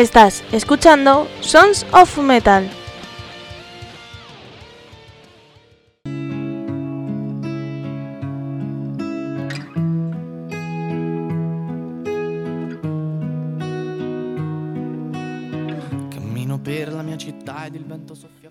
[0.00, 2.66] Estás escuchando Sons of Metal.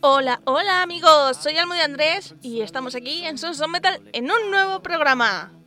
[0.01, 4.25] Hola, hola amigos, soy Almo de Andrés y estamos aquí en Sons of Metal en
[4.25, 5.58] un nuevo programa.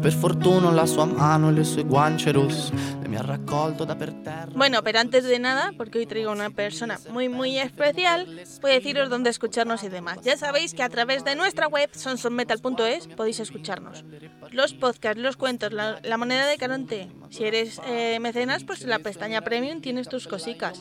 [0.00, 2.72] Per fortuna la sua mano e le sue guance rosse
[3.10, 4.52] mi ha raccolto da per terra.
[4.54, 8.26] Bueno, pero antes de nada, porque hoy traigo una persona muy muy especial,
[8.62, 10.18] voy a deciros dónde escucharnos y demás.
[10.22, 14.04] Ya sabéis que a través de nuestra web sonsonmetal.es podéis escucharnos.
[14.52, 17.10] Los podcasts, los cuentos, la, moneda de Caronte.
[17.30, 20.80] Si eres eh, mecenas, pues en la pestaña premium tienes tus cositas.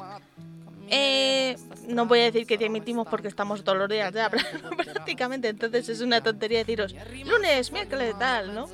[0.91, 1.55] Eh,
[1.87, 4.29] no voy a decir que te emitimos porque estamos todos los días ya,
[4.77, 6.95] prácticamente, entonces es una tontería deciros
[7.25, 8.67] lunes, miércoles, tal, ¿no?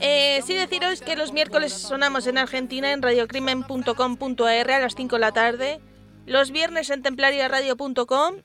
[0.00, 5.20] Eh, sí deciros que los miércoles sonamos en Argentina en radiocrimen.com.ar a las 5 de
[5.20, 5.80] la tarde,
[6.24, 8.36] los viernes en templariaradio.com,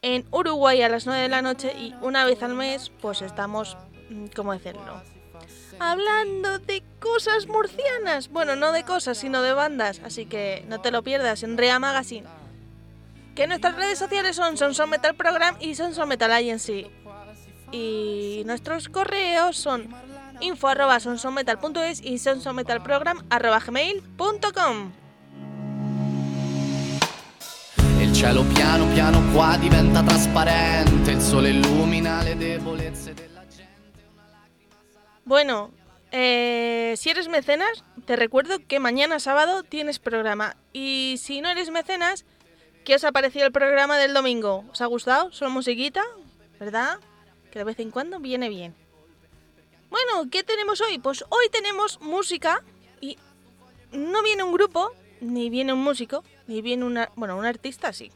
[0.00, 3.76] en Uruguay a las 9 de la noche y una vez al mes pues estamos,
[4.08, 5.02] mm, ¿cómo decirlo?
[5.78, 8.28] Hablando de cosas murcianas.
[8.28, 10.00] Bueno, no de cosas, sino de bandas.
[10.04, 12.26] Así que no te lo pierdas en Rea Magazine.
[13.34, 16.86] Que nuestras redes sociales son Sonson Metal Program y Sonson Metal Agency.
[17.72, 19.94] Y nuestros correos son
[20.40, 24.92] info arroba sonsonmetal.es y sonsonmetalprogram arroba gmail.com.
[28.00, 33.14] El cielo piano piano qua diventa trasparente, el sole illumina le debolezze
[35.26, 35.72] bueno,
[36.12, 40.56] eh, si eres mecenas, te recuerdo que mañana sábado tienes programa.
[40.72, 42.24] Y si no eres mecenas,
[42.84, 44.64] ¿qué os ha parecido el programa del domingo?
[44.70, 45.32] ¿Os ha gustado?
[45.32, 46.04] ¿Solo musiquita?
[46.60, 47.00] ¿Verdad?
[47.50, 48.74] Que de vez en cuando viene bien.
[49.90, 50.98] Bueno, ¿qué tenemos hoy?
[50.98, 52.62] Pues hoy tenemos música
[53.00, 53.18] y
[53.90, 57.10] no viene un grupo, ni viene un músico, ni viene una...
[57.16, 58.12] Bueno, un artista sí.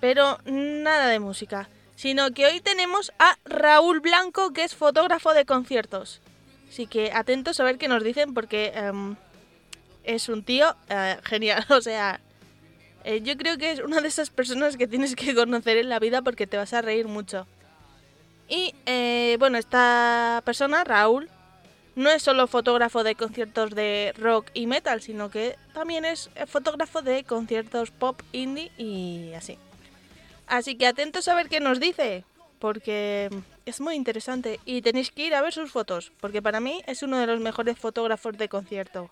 [0.00, 5.44] Pero nada de música sino que hoy tenemos a Raúl Blanco, que es fotógrafo de
[5.44, 6.20] conciertos.
[6.68, 9.16] Así que atentos a ver qué nos dicen, porque em,
[10.02, 11.64] es un tío eh, genial.
[11.70, 12.20] O sea,
[13.04, 15.98] eh, yo creo que es una de esas personas que tienes que conocer en la
[15.98, 17.46] vida porque te vas a reír mucho.
[18.48, 21.30] Y eh, bueno, esta persona, Raúl,
[21.96, 27.02] no es solo fotógrafo de conciertos de rock y metal, sino que también es fotógrafo
[27.02, 29.58] de conciertos pop, indie y así.
[30.46, 32.24] Así que atentos a ver qué nos dice,
[32.58, 33.30] porque
[33.66, 37.02] es muy interesante y tenéis que ir a ver sus fotos, porque para mí es
[37.02, 39.10] uno de los mejores fotógrafos de concierto.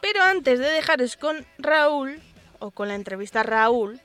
[0.00, 2.20] Pero antes de dejaros con Raúl,
[2.58, 4.00] o con la entrevista a Raúl,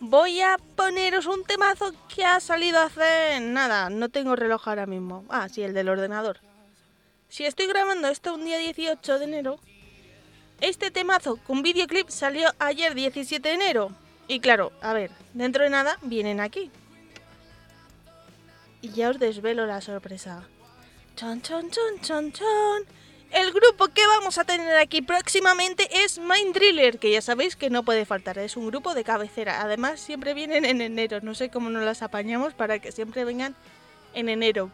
[0.00, 5.24] voy a poneros un temazo que ha salido hace nada, no tengo reloj ahora mismo.
[5.28, 6.40] Ah, sí, el del ordenador.
[7.28, 9.58] Si estoy grabando esto un día 18 de enero,
[10.60, 13.92] este temazo con videoclip salió ayer 17 de enero.
[14.28, 16.70] Y claro, a ver, dentro de nada vienen aquí.
[18.80, 20.48] Y ya os desvelo la sorpresa.
[21.16, 22.84] Chon, chon, chon, chon, chon.
[23.30, 27.68] El grupo que vamos a tener aquí próximamente es Mind Driller, que ya sabéis que
[27.68, 29.60] no puede faltar, es un grupo de cabecera.
[29.60, 33.54] Además, siempre vienen en enero, no sé cómo nos las apañamos para que siempre vengan
[34.14, 34.70] en enero.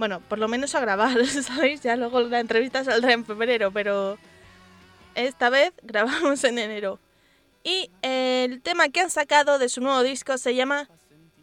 [0.00, 1.82] Bueno, por lo menos a grabar, ¿sabéis?
[1.82, 4.16] Ya luego la entrevista saldrá en febrero, pero
[5.14, 6.98] esta vez grabamos en enero.
[7.62, 10.88] Y el tema que han sacado de su nuevo disco se llama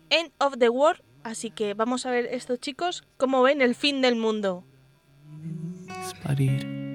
[0.09, 4.01] End of the World, así que vamos a ver estos chicos cómo ven el fin
[4.01, 4.63] del mundo.
[6.35, 6.86] de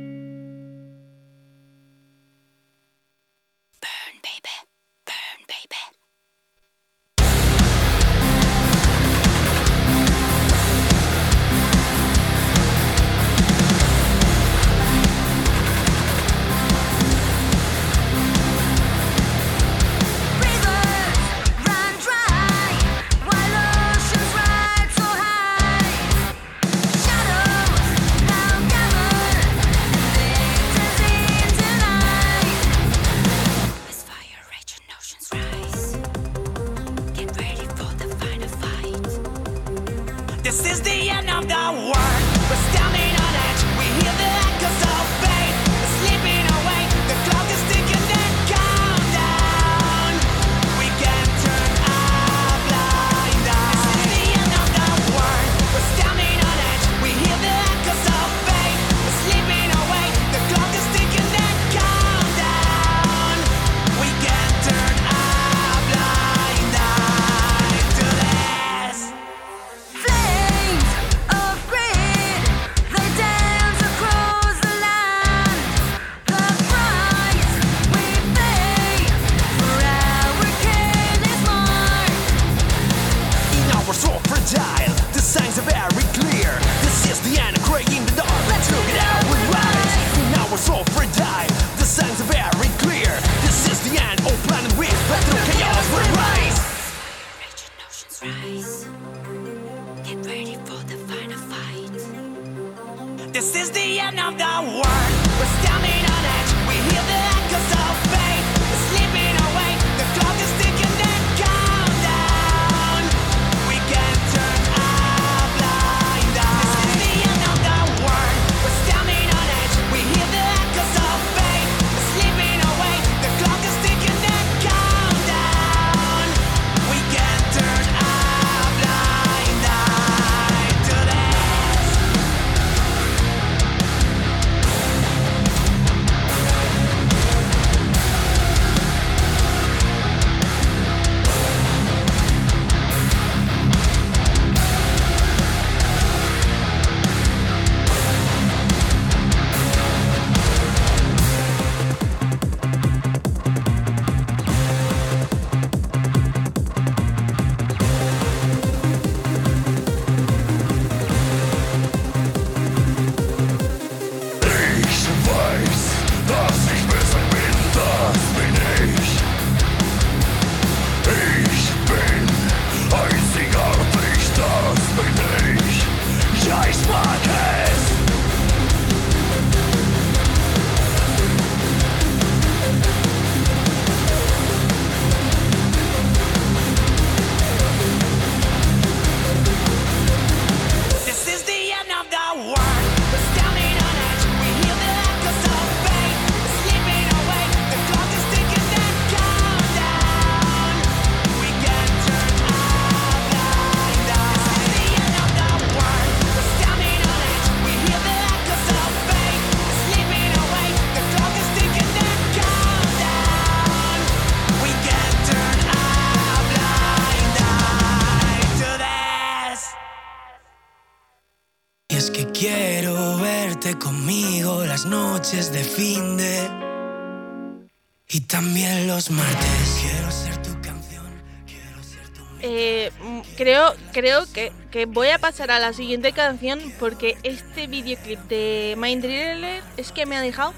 [228.33, 229.79] también los martes.
[229.83, 231.05] Quiero ser tu canción.
[231.47, 232.23] Quiero ser tu.
[232.41, 237.67] Eh, mm, creo, creo que, que, voy a pasar a la siguiente canción porque este
[237.67, 240.55] videoclip de Mind Driller es que me ha dejado,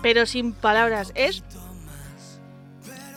[0.00, 1.12] pero sin palabras.
[1.14, 1.42] Es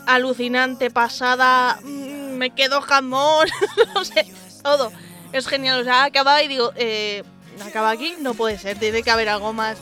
[0.05, 1.79] alucinante, pasada.
[1.81, 3.47] Mm, me quedo jamón.
[3.95, 4.27] no sé,
[4.61, 4.91] todo.
[5.31, 5.79] Es genial.
[5.79, 7.23] O sea, acaba y digo, eh,
[7.65, 9.77] acaba aquí, no puede ser, tiene que haber algo más.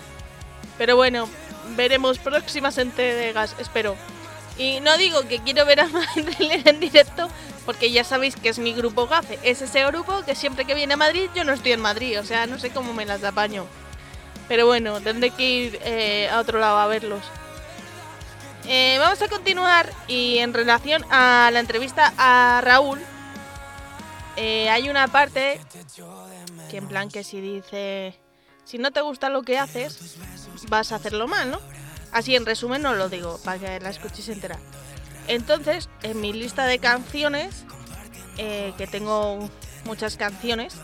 [0.78, 1.28] Pero bueno,
[1.76, 3.96] veremos próximas entregas, espero.
[4.60, 7.30] Y no digo que quiero ver a Madrid en directo,
[7.66, 9.40] porque ya sabéis que es mi grupo GAFE.
[9.42, 12.26] Es ese grupo que siempre que viene a Madrid yo no estoy en Madrid, o
[12.26, 13.66] sea, no sé cómo me las apaño.
[14.50, 17.22] Pero bueno, tendré que ir eh, a otro lado a verlos.
[18.68, 23.00] Eh, vamos a continuar y en relación a la entrevista a Raúl,
[24.36, 25.62] eh, hay una parte
[26.70, 28.20] que en plan que si dice
[28.66, 30.18] si no te gusta lo que haces,
[30.68, 31.60] vas a hacerlo mal, ¿no?
[32.12, 34.58] Así en resumen no lo digo, para que la escuchéis entera.
[35.28, 37.64] Entonces, en mi lista de canciones,
[38.38, 39.50] eh, que tengo
[39.86, 40.76] muchas canciones,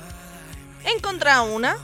[0.85, 1.77] he encontrado una,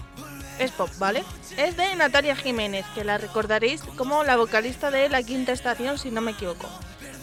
[0.60, 1.24] es pop, ¿vale?
[1.58, 6.12] Es de Natalia Jiménez, que la recordaréis como la vocalista de La Quinta Estación, si
[6.12, 6.70] no me equivoco.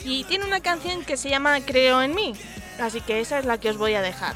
[0.05, 2.35] Y tiene una canción que se llama Creo en mí,
[2.81, 4.35] así que esa es la que os voy a dejar.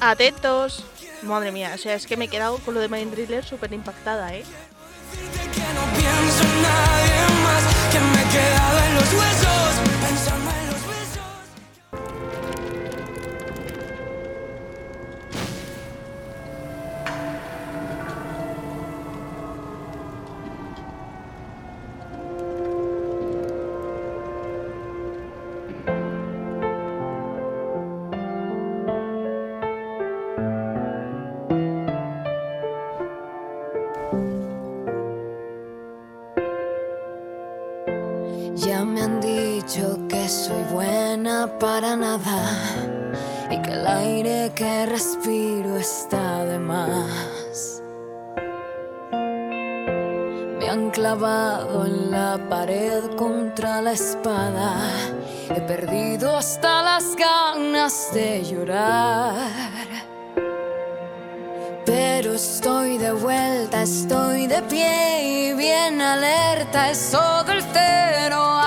[0.00, 0.84] Atentos.
[1.22, 3.72] Madre mía, o sea, es que me he quedado con lo de Mind Driller súper
[3.74, 4.42] impactada, ¿eh?
[6.62, 7.62] Nadie más,
[7.92, 9.70] que me he quedado en los huesos,
[53.92, 54.76] espada.
[55.48, 59.50] He perdido hasta las ganas de llorar.
[61.84, 66.90] Pero estoy de vuelta, estoy de pie y bien alerta.
[66.90, 68.59] Es todo el cero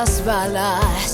[0.00, 1.07] las balas.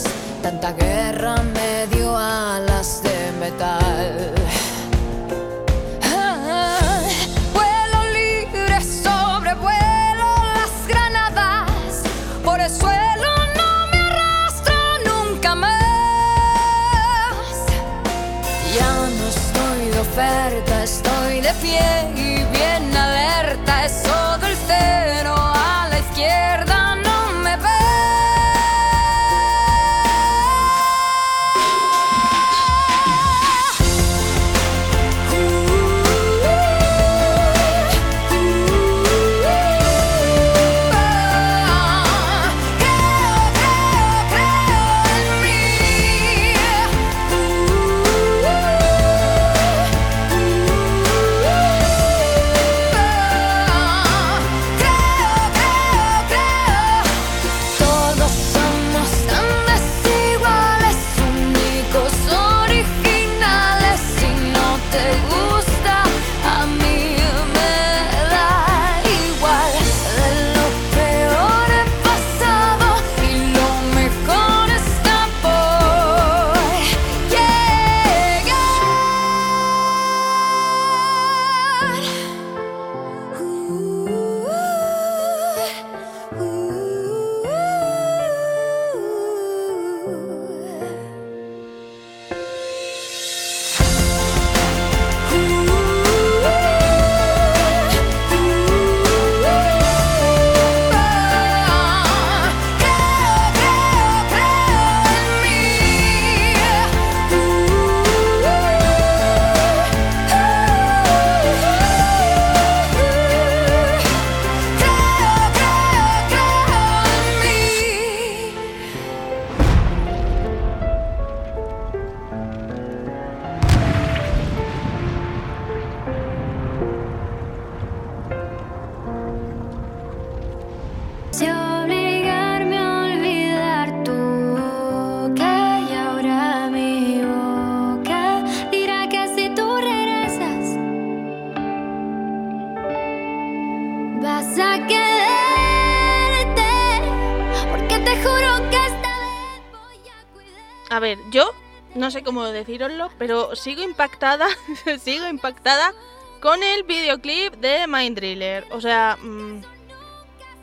[152.34, 154.48] Cómo deciroslo, pero sigo impactada,
[155.00, 155.94] sigo impactada
[156.42, 158.66] con el videoclip de Mind Driller.
[158.72, 159.62] O sea, mm,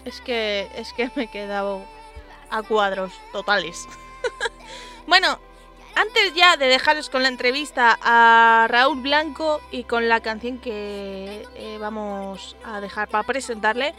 [0.03, 1.81] es que es que me he quedado
[2.49, 3.87] a cuadros totales.
[5.07, 5.39] bueno,
[5.95, 11.47] antes ya de dejaros con la entrevista a Raúl Blanco y con la canción que
[11.55, 13.95] eh, vamos a dejar para presentarle,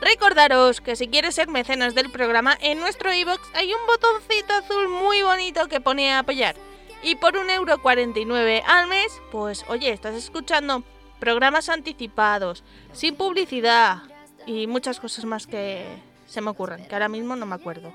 [0.00, 4.88] Recordaros que si quieres ser mecenas del programa, en nuestro iBox hay un botoncito azul
[4.88, 6.56] muy bonito que pone apoyar.
[7.02, 10.84] Y por un euro 49 al mes, pues oye, estás escuchando
[11.18, 14.02] programas anticipados, sin publicidad
[14.46, 15.86] y muchas cosas más que
[16.26, 17.92] se me ocurren, que ahora mismo no me acuerdo.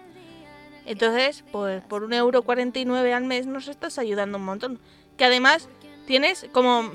[0.86, 4.80] Entonces, pues por un euro 49 al mes nos estás ayudando un montón.
[5.18, 5.70] Que además
[6.06, 6.92] tienes como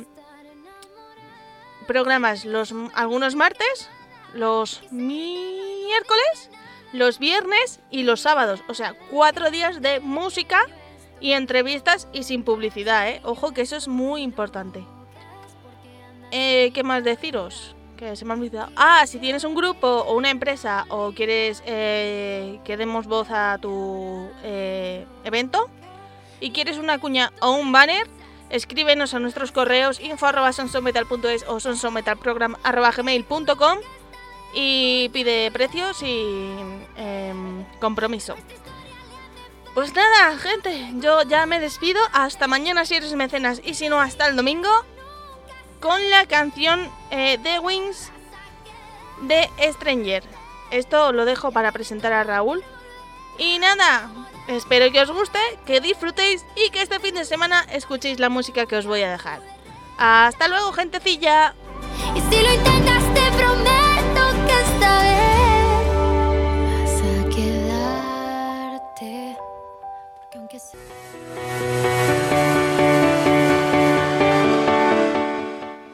[1.87, 3.89] programas los algunos martes,
[4.35, 6.51] los miércoles,
[6.93, 8.63] los viernes y los sábados.
[8.69, 10.67] O sea, cuatro días de música
[11.21, 13.21] y entrevistas y sin publicidad, ¿eh?
[13.25, 14.85] Ojo que eso es muy importante.
[16.31, 17.75] Eh, ¿Qué más deciros?
[17.97, 18.71] Que se me ha olvidado.
[18.77, 23.59] Ah, si tienes un grupo o una empresa o quieres eh, que demos voz a
[23.61, 25.69] tu eh, evento
[26.41, 28.07] y quieres una cuña o un banner,
[28.49, 33.79] escríbenos a nuestros correos info arroba sonsonmetal.es o sonsonmetalprogram arroba gmail.com
[34.55, 36.55] y pide precios y
[36.97, 38.35] em, compromiso.
[39.75, 42.01] Pues nada, gente, yo ya me despido.
[42.13, 44.69] Hasta mañana si eres mecenas y si no, hasta el domingo.
[45.81, 48.11] Con la canción eh, The Wings
[49.23, 50.25] de Stranger.
[50.71, 52.63] Esto lo dejo para presentar a Raúl.
[53.39, 54.11] Y nada,
[54.49, 58.67] espero que os guste, que disfrutéis y que este fin de semana escuchéis la música
[58.67, 59.41] que os voy a dejar.
[59.97, 61.55] Hasta luego, gentecilla.
[62.15, 62.51] Y si lo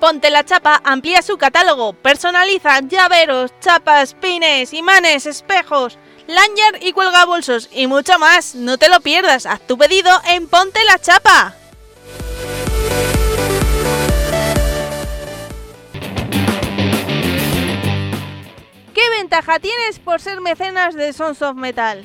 [0.06, 5.98] Ponte la Chapa amplía su catálogo, personaliza llaveros, chapas, pines, imanes, espejos,
[6.28, 8.54] lanyard y cuelgabolsos y mucho más.
[8.54, 11.56] No te lo pierdas, haz tu pedido en Ponte la Chapa.
[18.94, 22.04] ¿Qué venta ventaja tienes por ser mecenas de Sons of Metal?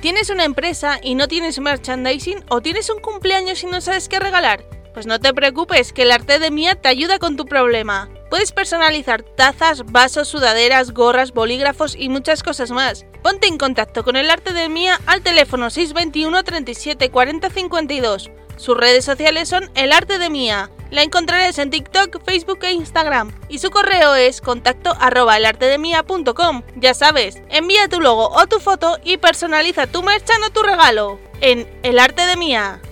[0.00, 4.18] ¿Tienes una empresa y no tienes merchandising o tienes un cumpleaños y no sabes qué
[4.18, 4.64] regalar?
[4.94, 8.08] Pues no te preocupes, que el arte de Mía te ayuda con tu problema.
[8.30, 13.04] Puedes personalizar tazas, vasos, sudaderas, gorras, bolígrafos y muchas cosas más.
[13.22, 18.30] Ponte en contacto con el arte de Mía al teléfono 621 37 40 52.
[18.60, 20.68] Sus redes sociales son El Arte de Mía.
[20.90, 23.32] La encontrarás en TikTok, Facebook e Instagram.
[23.48, 26.62] Y su correo es contacto arroba elartedemia.com.
[26.76, 31.18] Ya sabes, envía tu logo o tu foto y personaliza tu merchan o tu regalo
[31.40, 32.82] en El Arte de Mía.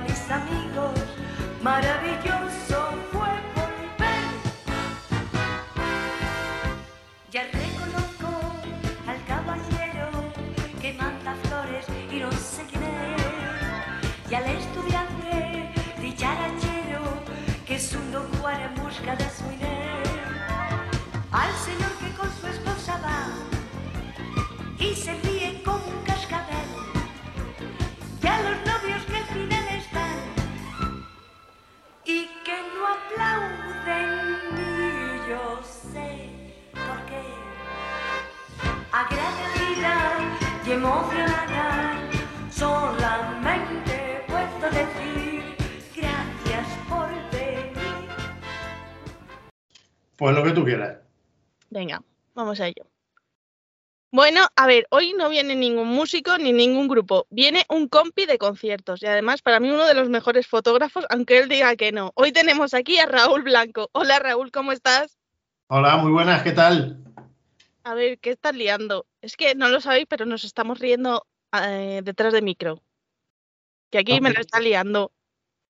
[0.00, 0.94] Mis amigos,
[1.62, 2.78] maravilloso
[3.12, 4.24] fue volver.
[7.30, 8.28] Ya reconozco
[9.06, 10.08] al caballero
[10.80, 14.30] que manda flores y no sé quién es.
[14.30, 17.02] Y al estudiante dicharachero
[17.66, 19.69] que es un Juan en busca de su Inés.
[50.20, 50.98] Pues lo que tú quieras.
[51.70, 52.02] Venga,
[52.34, 52.86] vamos a ello.
[54.12, 58.36] Bueno, a ver, hoy no viene ningún músico ni ningún grupo, viene un compi de
[58.36, 62.12] conciertos y además para mí uno de los mejores fotógrafos, aunque él diga que no.
[62.16, 63.88] Hoy tenemos aquí a Raúl Blanco.
[63.92, 65.16] Hola Raúl, ¿cómo estás?
[65.68, 67.02] Hola, muy buenas, ¿qué tal?
[67.84, 69.06] A ver, ¿qué estás liando?
[69.22, 71.24] Es que no lo sabéis, pero nos estamos riendo
[71.58, 72.82] eh, detrás de micro.
[73.88, 75.12] Que aquí me lo está liando.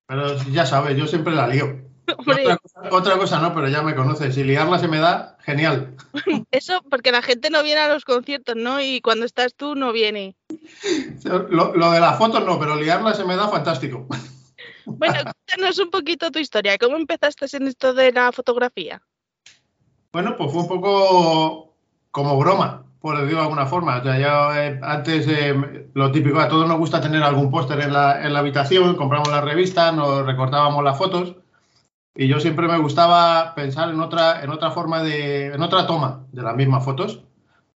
[0.07, 1.90] Pero ya sabes, yo siempre la lío.
[2.17, 4.35] Otra cosa, otra cosa no, pero ya me conoces.
[4.35, 5.95] Si liarla se me da, genial.
[6.51, 8.81] eso porque la gente no viene a los conciertos, ¿no?
[8.81, 10.35] Y cuando estás tú no viene.
[11.49, 14.07] Lo, lo de las fotos no, pero liarla se me da fantástico.
[14.85, 16.77] Bueno, cuéntanos un poquito tu historia.
[16.77, 19.01] ¿Cómo empezaste en esto de la fotografía?
[20.11, 21.75] Bueno, pues fue un poco
[22.11, 23.97] como broma, por decirlo de alguna forma.
[23.97, 27.79] O sea, yo eh, antes eh, lo típico, a todos nos gusta tener algún póster
[27.79, 31.35] en la, en la habitación, compramos la revista, nos recortábamos las fotos
[32.15, 36.25] y yo siempre me gustaba pensar en otra, en otra forma de, en otra toma
[36.31, 37.23] de las mismas fotos.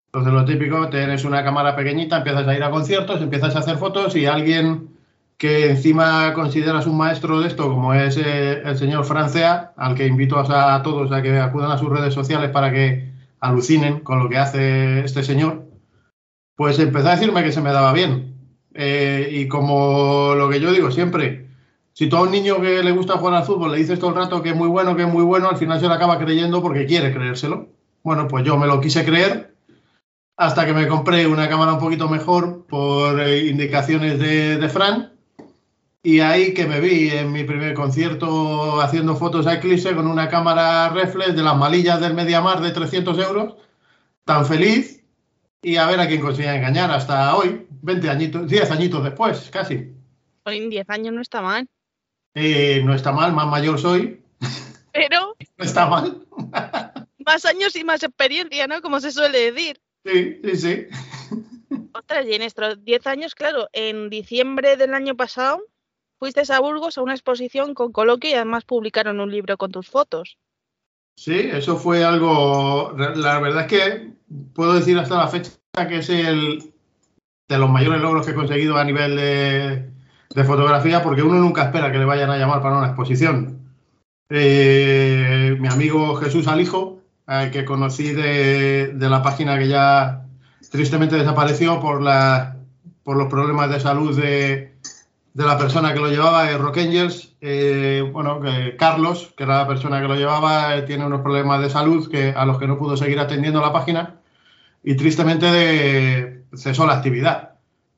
[0.08, 3.78] Entonces lo típico, tienes una cámara pequeñita, empiezas a ir a conciertos, empiezas a hacer
[3.78, 4.96] fotos y alguien
[5.38, 10.08] que encima consideras un maestro de esto, como es eh, el señor Francia, al que
[10.08, 14.30] invito a, todos a que acudan a sus redes sociales para que alucinen con lo
[14.30, 15.66] que hace este señor,
[16.56, 18.34] pues empezó a decirme que se me daba bien.
[18.74, 21.45] Eh, y como lo que yo digo siempre,
[21.96, 24.44] si a un niño que le gusta jugar al fútbol le dices todo el rato
[24.44, 26.86] que es muy bueno, que es muy bueno, al final se lo acaba creyendo porque
[26.86, 27.70] quiere creérselo.
[28.04, 29.56] Bueno, pues yo me lo quise creer
[30.36, 35.14] hasta que me compré una cámara un poquito mejor por eh, indicaciones de, de Fran.
[36.04, 40.28] Y ahí que me vi en mi primer concierto haciendo fotos a Eclipse con una
[40.28, 43.56] cámara reflex de las malillas del Mediamar de 300 euros,
[44.26, 45.02] tan feliz,
[45.62, 49.94] y a ver a quién conseguía engañar hasta hoy, 20 añitos, 10 añitos después, casi.
[50.44, 51.70] Hoy en 10 años no está mal.
[52.36, 54.22] Eh, no está mal, más mayor soy,
[54.92, 56.28] Pero no está mal.
[57.26, 58.82] más años y más experiencia, ¿no?
[58.82, 59.82] Como se suele decir.
[60.06, 60.88] Sí, sí, sí.
[61.94, 65.62] Ostras, y en estos 10 años, claro, en diciembre del año pasado
[66.20, 69.90] fuiste a Burgos a una exposición con coloquio y además publicaron un libro con tus
[69.90, 70.38] fotos.
[71.18, 72.94] Sí, eso fue algo.
[72.98, 74.14] La verdad es que
[74.54, 75.52] puedo decir hasta la fecha
[75.88, 76.74] que es el
[77.48, 79.90] de los mayores logros que he conseguido a nivel de,
[80.36, 83.60] de fotografía, porque uno nunca espera que le vayan a llamar para una exposición.
[84.30, 90.26] Eh, mi amigo Jesús Alijo, al que conocí de, la página que ya
[90.70, 92.58] tristemente desapareció por, la,
[93.04, 94.76] por los problemas de salud de,
[95.34, 97.34] de la persona que lo llevaba, eh, Rock Angels.
[97.40, 98.42] Eh, bueno,
[98.78, 102.30] Carlos, que era la persona que lo llevaba, eh, tiene unos problemas de salud que,
[102.30, 104.22] a los que no pudo seguir atendiendo la página
[104.84, 107.55] y tristemente de, cesó la actividad.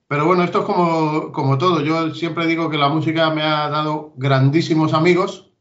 [0.07, 1.81] Pero bueno, esto es como, como todo.
[1.81, 5.51] Yo siempre digo que la música me ha dado grandísimos amigos.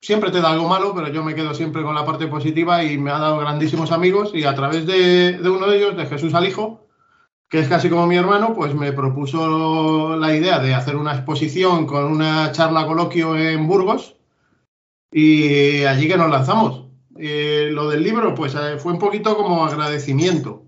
[0.00, 2.96] Siempre te da algo malo, pero yo me quedo siempre con la parte positiva y
[2.96, 4.30] me ha dado grandísimos amigos.
[4.34, 6.86] Y a través de, uno de ellos, de Jesús Alijo,
[7.48, 11.86] que es casi como mi hermano, pues me propuso la idea de hacer una exposición
[11.86, 14.16] con una charla coloquio en Burgos
[15.12, 16.86] y allí que nos lanzamos.
[17.18, 20.64] Eh, lo del libro, pues eh, fue un poquito como agradecimiento,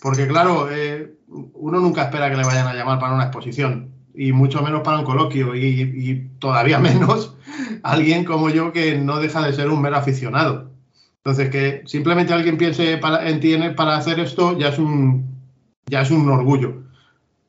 [0.00, 0.99] porque claro, eh,
[1.30, 4.98] uno nunca espera que le vayan a llamar para una exposición y mucho menos para
[4.98, 7.36] un coloquio y, todavía menos
[7.82, 10.70] alguien como yo que no deja de ser un mero aficionado.
[11.18, 15.38] Entonces, que simplemente alguien piense para, en ti para hacer esto ya es un,
[15.86, 16.82] ya es un orgullo.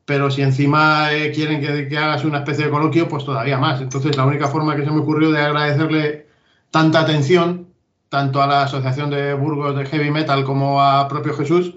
[0.05, 3.79] Pero si encima eh, quieren que, hagas una especie de coloquio, pues todavía más.
[3.79, 6.27] Entonces, la única forma que se me ocurrió de agradecerle
[6.69, 7.67] tanta atención,
[8.09, 11.75] tanto a la Asociación de Burgos de Heavy Metal como a propio Jesús,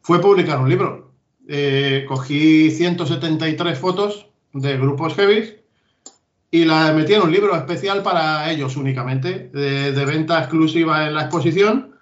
[0.00, 1.05] fue publicar un libro.
[1.48, 5.54] Eh, cogí 173 fotos de grupos heavy
[6.50, 11.14] y la metí en un libro especial para ellos únicamente, de, de, venta exclusiva en
[11.14, 11.96] la exposición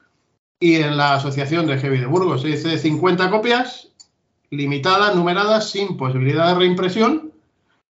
[0.61, 2.42] y en la Asociación de Heavy de Burgos.
[2.42, 3.88] Se hice 50 copias,
[4.50, 7.33] limitadas, numeradas, sin posibilidad de reimpresión.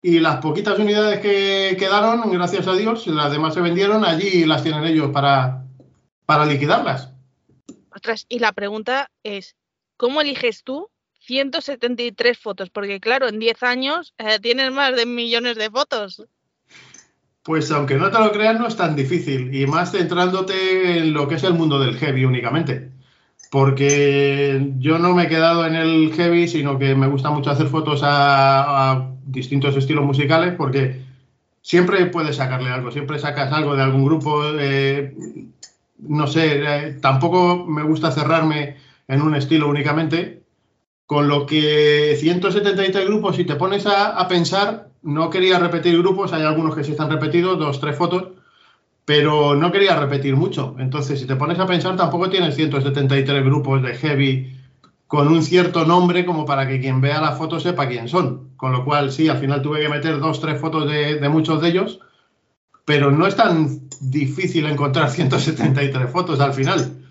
[0.02, 4.64] Y las poquitas unidades que quedaron, gracias a Dios, las demás se vendieron, allí las
[4.64, 5.66] tienen ellos para,
[6.26, 7.12] para liquidarlas.
[7.90, 9.56] Ostras, y la pregunta es,
[9.98, 10.90] ¿cómo eliges tú
[11.26, 12.70] 173 fotos?
[12.70, 16.24] Porque claro, en 10 años eh, tienes más de millones de fotos.
[17.44, 21.28] Pues aunque no te lo creas, no es tan difícil, y más centrándote en lo
[21.28, 22.92] que es el mundo del heavy únicamente.
[23.52, 27.68] Porque yo no me he quedado en el heavy, sino que me gusta mucho hacer
[27.68, 31.02] fotos a, distintos estilos musicales, porque
[31.62, 34.42] siempre puedes sacarle algo, siempre sacas algo de algún grupo.
[34.58, 35.14] Eh,
[36.00, 40.43] no sé, eh, tampoco me gusta cerrarme en un estilo únicamente,
[41.06, 46.44] con lo que 173 grupos, si te pones a, pensar, no quería repetir grupos, hay
[46.44, 48.30] algunos que sí están repetidos, dos, tres fotos,
[49.06, 50.76] pero no quería repetir mucho.
[50.80, 54.60] Entonces, si te pones a pensar, tampoco tienes 173 grupos de heavy
[55.08, 58.52] con un cierto nombre como para que quien vea la foto sepa quién son.
[58.56, 61.62] Con lo cual, sí, al final tuve que meter dos, tres fotos de, de muchos
[61.62, 62.00] de ellos,
[62.86, 67.03] pero no es tan difícil encontrar 173 fotos al final.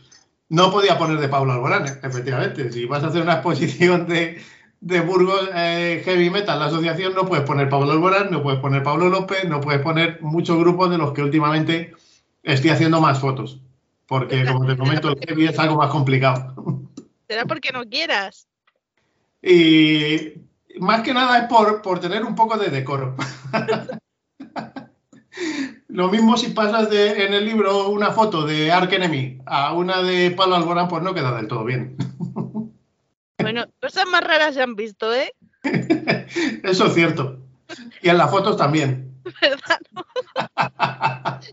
[0.52, 2.70] No podía poner de Pablo Alborán, efectivamente.
[2.70, 4.38] Si vas a hacer una exposición de,
[4.82, 8.82] de Burgos eh, Heavy Metal, la asociación, no puedes poner Pablo Alborán, no puedes poner
[8.82, 11.94] Pablo López, no puedes poner muchos grupos de los que últimamente
[12.42, 13.62] estoy haciendo más fotos.
[14.04, 16.54] Porque, como te comento, el heavy es algo más complicado.
[17.26, 18.46] Será porque no quieras.
[19.40, 20.34] Y
[20.80, 23.16] más que nada es por, por tener un poco de decoro.
[25.88, 30.02] Lo mismo si pasas de, en el libro una foto de Ark Enemy a una
[30.02, 31.96] de Pablo Alborán, pues no queda del todo bien.
[33.42, 35.34] Bueno, cosas más raras se han visto, ¿eh?
[36.62, 37.40] Eso es cierto.
[38.00, 39.20] Y en las fotos también.
[39.40, 39.80] ¿Verdad?
[39.90, 40.04] No?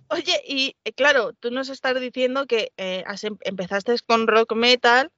[0.09, 5.11] Oye, y eh, claro, tú nos estás diciendo que eh, has, empezaste con rock metal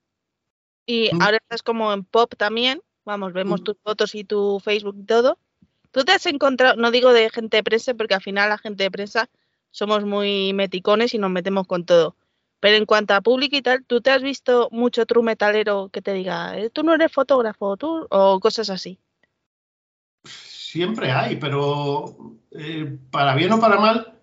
[0.85, 1.21] y mm.
[1.21, 2.81] ahora estás como en pop también.
[3.05, 3.63] Vamos, vemos mm.
[3.63, 5.37] tus fotos y tu Facebook y todo.
[5.91, 8.83] ¿Tú te has encontrado, no digo de gente de prensa, porque al final la gente
[8.83, 9.29] de prensa
[9.71, 12.15] somos muy meticones y nos metemos con todo.
[12.59, 16.01] Pero en cuanto a público y tal, ¿tú te has visto mucho true metalero que
[16.01, 18.99] te diga, eh, tú no eres fotógrafo, tú, o cosas así?
[20.23, 24.13] Siempre hay, pero eh, para bien o para mal,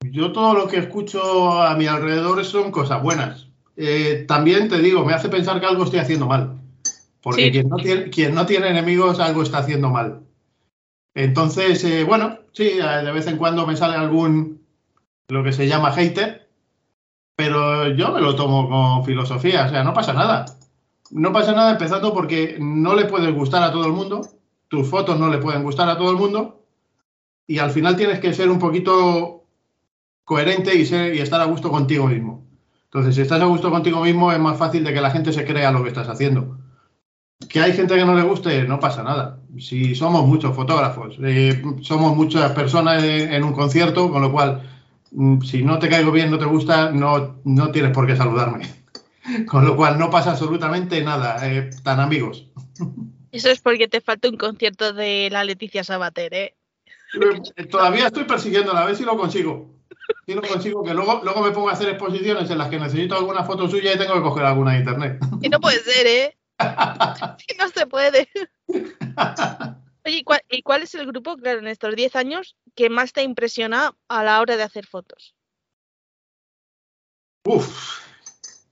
[0.00, 3.48] yo todo lo que escucho a mi alrededor son cosas buenas.
[3.76, 6.58] Eh, también te digo, me hace pensar que algo estoy haciendo mal.
[7.20, 7.50] Porque sí.
[7.50, 10.22] quien, no tiene, quien no tiene enemigos, algo está haciendo mal.
[11.14, 14.62] Entonces, eh, bueno, sí, de vez en cuando me sale algún,
[15.28, 16.48] lo que se llama hater,
[17.36, 20.44] pero yo me lo tomo con filosofía, o sea, no pasa nada.
[21.10, 24.28] No pasa nada empezando porque no le puedes gustar a todo el mundo,
[24.68, 26.62] tus fotos no le pueden gustar a todo el mundo,
[27.46, 29.44] y al final tienes que ser un poquito
[30.24, 32.44] coherente y, ser, y estar a gusto contigo mismo.
[32.84, 35.46] Entonces, si estás a gusto contigo mismo, es más fácil de que la gente se
[35.46, 36.57] crea lo que estás haciendo.
[37.46, 39.38] Que hay gente que no le guste, no pasa nada.
[39.58, 44.62] Si somos muchos fotógrafos, eh, somos muchas personas en, un concierto, con lo cual,
[45.12, 48.66] mm, si no te caigo bien, no te gusta, no, no tienes por qué saludarme.
[49.46, 52.46] Con lo cual, no pasa absolutamente nada, eh, tan amigos.
[53.30, 56.54] Eso es porque te falta un concierto de la Leticia Sabater, ¿eh?
[57.70, 59.74] Todavía estoy persiguiéndola, a ver si lo consigo.
[60.26, 63.16] Si lo consigo, que luego, luego me pongo a hacer exposiciones en las que necesito
[63.16, 65.18] alguna foto suya y tengo que coger alguna de internet.
[65.42, 66.37] Y no puede ser, ¿eh?
[67.58, 68.28] no se puede.
[70.04, 73.12] Oye, ¿y cuál, ¿y cuál, es el grupo, claro, en estos 10 años que más
[73.12, 75.34] te impresiona a la hora de hacer fotos?
[77.44, 78.00] Uf,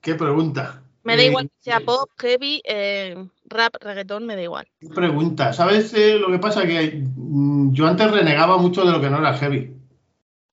[0.01, 0.83] qué pregunta.
[1.03, 4.67] Me da eh, igual que sea pop, heavy, eh, rap, reggaetón, me da igual.
[4.81, 5.53] Qué pregunta.
[5.53, 6.67] ¿Sabes eh, lo que pasa?
[6.67, 9.73] Que mm, yo antes renegaba mucho de lo que no era heavy.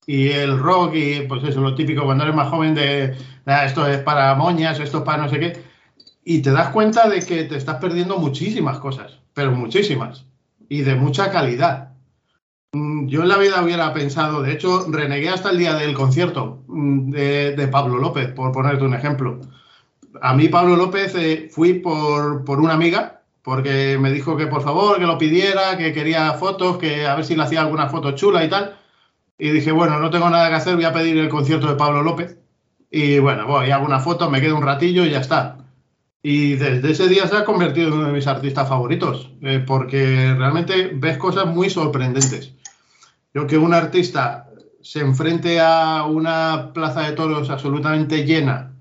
[0.06, 3.16] Y el rock y pues eso, lo típico cuando eres más joven de
[3.46, 5.73] ah, esto es para moñas, esto es para no sé qué
[6.26, 10.26] y te das cuenta de que te estás perdiendo muchísimas cosas, pero muchísimas,
[10.70, 11.94] y de mucha calidad.
[12.74, 16.64] Mm, Yo en la vida hubiera pensado, de hecho, renegué hasta el día del concierto
[16.68, 19.42] mm, de, Pablo López, por ponerte un ejemplo.
[20.22, 24.64] A mí Pablo López eh, fui por, por una amiga, porque me dijo que por
[24.64, 28.14] favor, que lo pidiera, que quería fotos, que a ver si le hacía alguna foto
[28.14, 28.78] chula y tal.
[29.38, 32.04] Y dije, bueno, no tengo nada que hacer, voy a pedir el concierto de Pablo
[32.04, 32.38] López.
[32.92, 35.63] Y bueno, voy, hago una foto, me quedo un ratillo y ya está.
[36.26, 40.34] Y desde ese día se ha convertido en uno de mis artistas favoritos, eh, porque
[40.34, 42.54] realmente ves cosas muy sorprendentes.
[43.34, 44.50] Yo que un artista
[44.82, 48.72] se enfrente a una plaza de toros absolutamente llena,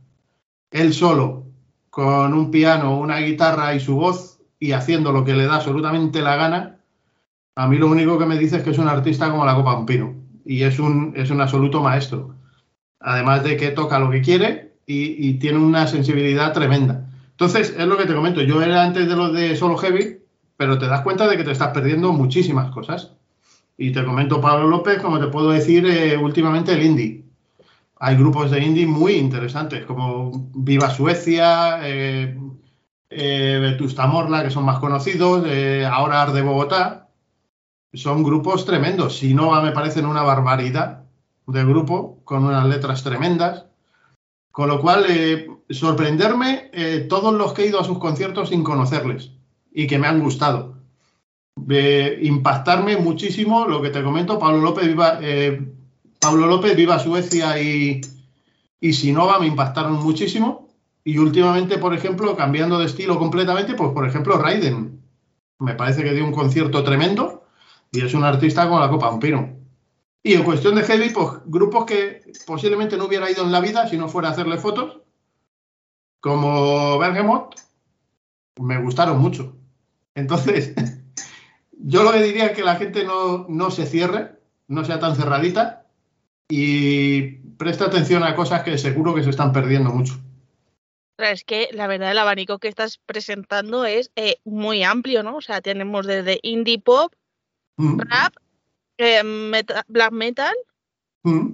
[0.71, 1.47] él solo,
[1.91, 6.23] con un piano, una guitarra y su voz, y haciendo lo que le da absolutamente
[6.23, 6.79] la gana,
[7.57, 9.85] a mí lo único que me dice es que es un artista como la copa
[9.85, 10.15] de.
[10.45, 12.37] Y es un, es un absoluto maestro.
[13.01, 17.09] Además de que toca lo que quiere y tiene una sensibilidad tremenda.
[17.43, 18.41] Entonces, es lo que te comento.
[18.41, 20.21] Yo era antes de los de solo heavy,
[20.57, 23.15] pero te das cuenta de que te estás perdiendo muchísimas cosas.
[23.77, 27.25] Y te comento Pablo López, como te puedo decir, eh, últimamente el indie.
[27.99, 32.39] Hay grupos de indie muy interesantes, como Viva Suecia, eh,
[33.11, 33.77] eh,
[34.09, 37.09] Morla, que son más conocidos, eh, ahora Arde Bogotá.
[37.93, 39.19] Son grupos tremendos.
[39.19, 41.07] Sinova me parecen una barbaridad
[41.49, 43.65] de grupo, con unas letras tremendas.
[44.53, 48.63] Con lo cual, eh, sorprenderme eh, todos los que he ido a sus conciertos sin
[48.63, 49.31] conocerles
[49.73, 50.77] y que me han gustado.
[52.23, 55.61] Impactarme muchísimo lo que te comento, Pablo López viva, eh,
[56.21, 58.03] Pablo López viva Suecia y,
[58.81, 60.69] y Sinova me impactaron muchísimo.
[61.05, 65.01] Y últimamente, por ejemplo, cambiando de estilo completamente, pues por ejemplo, Raiden.
[65.59, 67.45] Me parece que dio un concierto tremendo
[67.91, 69.62] y es un artista con la copa un.
[70.23, 73.89] Y en cuestión de heavy, pues grupos que posiblemente no hubiera ido en la vida
[73.89, 74.99] si no fuera a hacerle fotos,
[76.21, 77.57] como Bergamot,
[78.61, 79.57] me gustaron mucho.
[80.15, 80.75] Entonces,
[81.73, 85.17] yo lo que diría es que la gente no, no se cierre, no sea tan
[85.17, 85.87] cerradita
[86.49, 90.15] y preste atención a cosas que seguro que se están perdiendo mucho.
[91.19, 95.37] Es que la verdad el abanico que estás presentando es eh, muy amplio, ¿no?
[95.37, 97.13] O sea, tenemos desde indie pop,
[97.77, 98.35] Mm, rap,
[99.03, 100.55] eh, meta- black metal.
[101.25, 101.51] mm.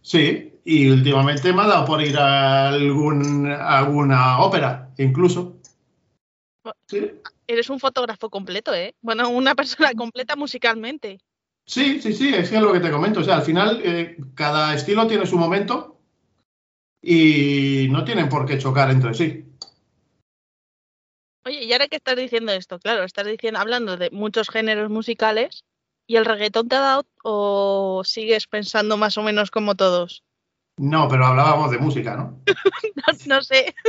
[0.00, 5.58] Sí, y últimamente me ha dado por ir a, algún, a alguna ópera, incluso.
[6.86, 7.10] Sí,
[7.46, 8.94] Eres un fotógrafo completo, ¿eh?
[9.00, 11.20] Bueno, una persona completa musicalmente.
[11.66, 13.20] Sí, sí, sí, es lo que te comento.
[13.20, 16.00] O sea, al final eh, cada estilo tiene su momento
[17.00, 19.44] y no tienen por qué chocar entre sí.
[21.44, 25.64] Oye, y ahora que estás diciendo esto, claro, estás diciendo, hablando de muchos géneros musicales,
[26.06, 30.24] ¿y el reggaetón te ha dado o sigues pensando más o menos como todos?
[30.76, 32.40] No, pero hablábamos de música, ¿no?
[33.26, 33.74] No, no sé.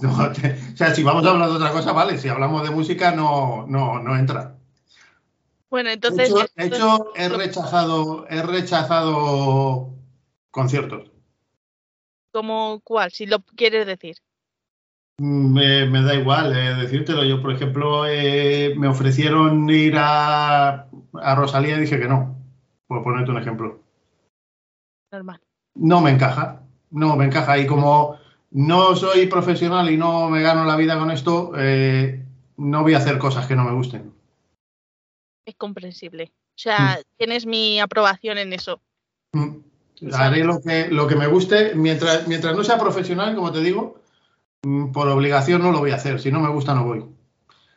[0.00, 2.16] No, te- o sea, si vamos a hablar de otra cosa, vale.
[2.16, 4.56] Si hablamos de música, no, no, no entra.
[5.68, 6.28] Bueno, De entonces.
[6.30, 9.92] hecho, de hecho, he rechazado, he rechazado
[10.50, 11.10] conciertos.
[12.30, 13.10] ¿Como cuál?
[13.10, 14.16] Si lo quieres decir.
[15.18, 17.24] Me, me da igual eh, decírtelo.
[17.24, 22.36] Yo, por ejemplo, eh, me ofrecieron ir a, a Rosalía y dije que no.
[22.86, 23.80] Por ponerte un ejemplo.
[25.10, 25.40] Normal.
[25.74, 26.62] No me encaja.
[26.90, 27.58] No me encaja.
[27.58, 28.18] Y como
[28.50, 32.24] no soy profesional y no me gano la vida con esto, eh,
[32.56, 34.12] no voy a hacer cosas que no me gusten.
[35.46, 36.32] Es comprensible.
[36.54, 38.80] O sea, tienes mi aprobación en eso.
[39.32, 39.56] Mm.
[40.12, 41.74] Haré lo que, lo que me guste.
[41.74, 44.01] Mientras, mientras no sea profesional, como te digo, mm,
[44.92, 46.20] por obligación no lo voy a hacer.
[46.20, 47.04] Si no me gusta, no voy.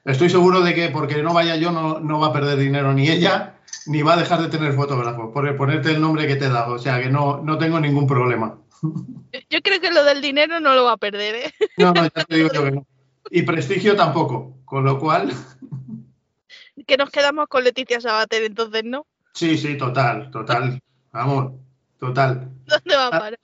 [0.06, 3.10] Estoy seguro de que porque no vaya yo, no, no va a perder dinero ni
[3.10, 3.56] ella,
[3.88, 6.74] ni va a dejar de tener fotógrafos, por ponerte el nombre que te he dado.
[6.76, 8.58] O sea que no, no tengo ningún problema.
[8.84, 11.54] Yo- Yo creo que lo del dinero no lo va a perder, ¿eh?
[11.78, 12.86] No, no, ya te digo yo que no.
[13.32, 14.58] Y prestigio tampoco.
[14.66, 15.32] Con lo cual,
[16.88, 19.08] Que nos quedamos con Leticia Sabater, entonces, ¿no?
[19.34, 20.80] sí, sí, total, total.
[21.12, 21.54] Vamos,
[22.00, 22.52] total.
[22.66, 23.40] ¿Dónde va a Ah, parar?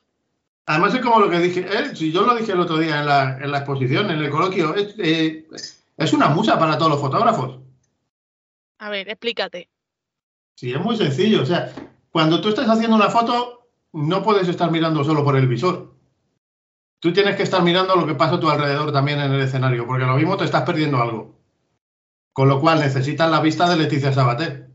[0.65, 3.05] Además es como lo que dije, eh, si yo lo dije el otro día en
[3.05, 5.47] la, en la exposición, en el coloquio, es, eh,
[5.97, 7.59] es una musa para todos los fotógrafos.
[8.79, 9.69] A ver, explícate.
[10.55, 11.41] Sí, es muy sencillo.
[11.41, 11.73] O sea,
[12.11, 15.93] cuando tú estás haciendo una foto, no puedes estar mirando solo por el visor.
[16.99, 19.87] Tú tienes que estar mirando lo que pasa a tu alrededor también en el escenario,
[19.87, 21.39] porque lo mismo te estás perdiendo algo.
[22.31, 24.69] Con lo cual necesitas la vista de Leticia Sabater.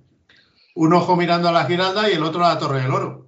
[0.75, 3.26] Un ojo mirando a la Giralda y el otro a la Torre del Oro.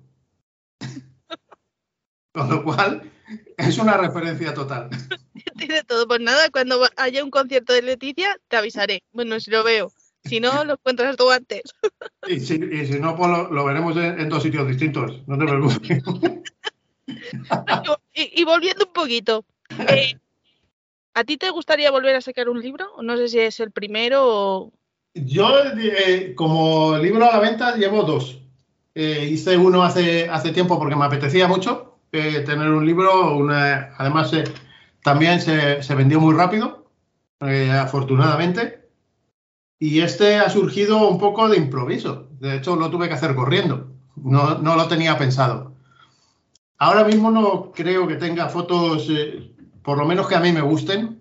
[2.38, 3.02] Con lo cual,
[3.56, 4.88] es una referencia total.
[5.58, 6.06] Tiene todo.
[6.06, 9.02] Pues nada, cuando haya un concierto de Leticia, te avisaré.
[9.10, 9.90] Bueno, si lo veo.
[10.24, 11.62] Si no, lo encuentras tú antes.
[12.28, 15.26] Y si, y si no, pues lo, lo veremos en, en dos sitios distintos.
[15.26, 16.02] No te preocupes.
[18.14, 19.44] Y, y volviendo un poquito.
[19.88, 20.14] eh,
[21.14, 22.86] ¿A ti te gustaría volver a sacar un libro?
[23.02, 24.72] No sé si es el primero o...
[25.14, 25.48] Yo,
[25.80, 28.38] eh, como libro a la venta, llevo dos.
[28.94, 33.36] Eh, hice uno hace, hace tiempo porque me apetecía mucho eh, tener un libro.
[33.36, 34.30] Una, además,
[35.02, 36.90] también se, se, vendió muy rápido,
[37.40, 38.88] afortunadamente.
[39.78, 42.28] Y este ha surgido un poco de improviso.
[42.40, 43.92] De hecho, lo tuve que hacer corriendo.
[44.16, 45.74] No, no lo tenía pensado.
[46.78, 49.08] Ahora mismo no creo que tenga fotos
[49.88, 51.18] por lo menos que a mí me gusten,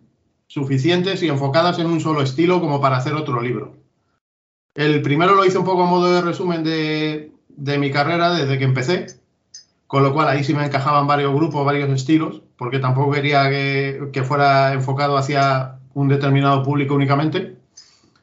[0.48, 3.78] suficientes y enfocadas en un solo estilo como para hacer otro libro.
[4.76, 7.32] El primero lo hice un poco a modo de resumen de,
[7.80, 9.08] mi carrera desde que empecé,
[9.88, 14.10] con lo cual ahí sí me encajaban varios grupos, varios estilos, porque tampoco quería que,
[14.14, 17.58] que fuera enfocado hacia un determinado público únicamente.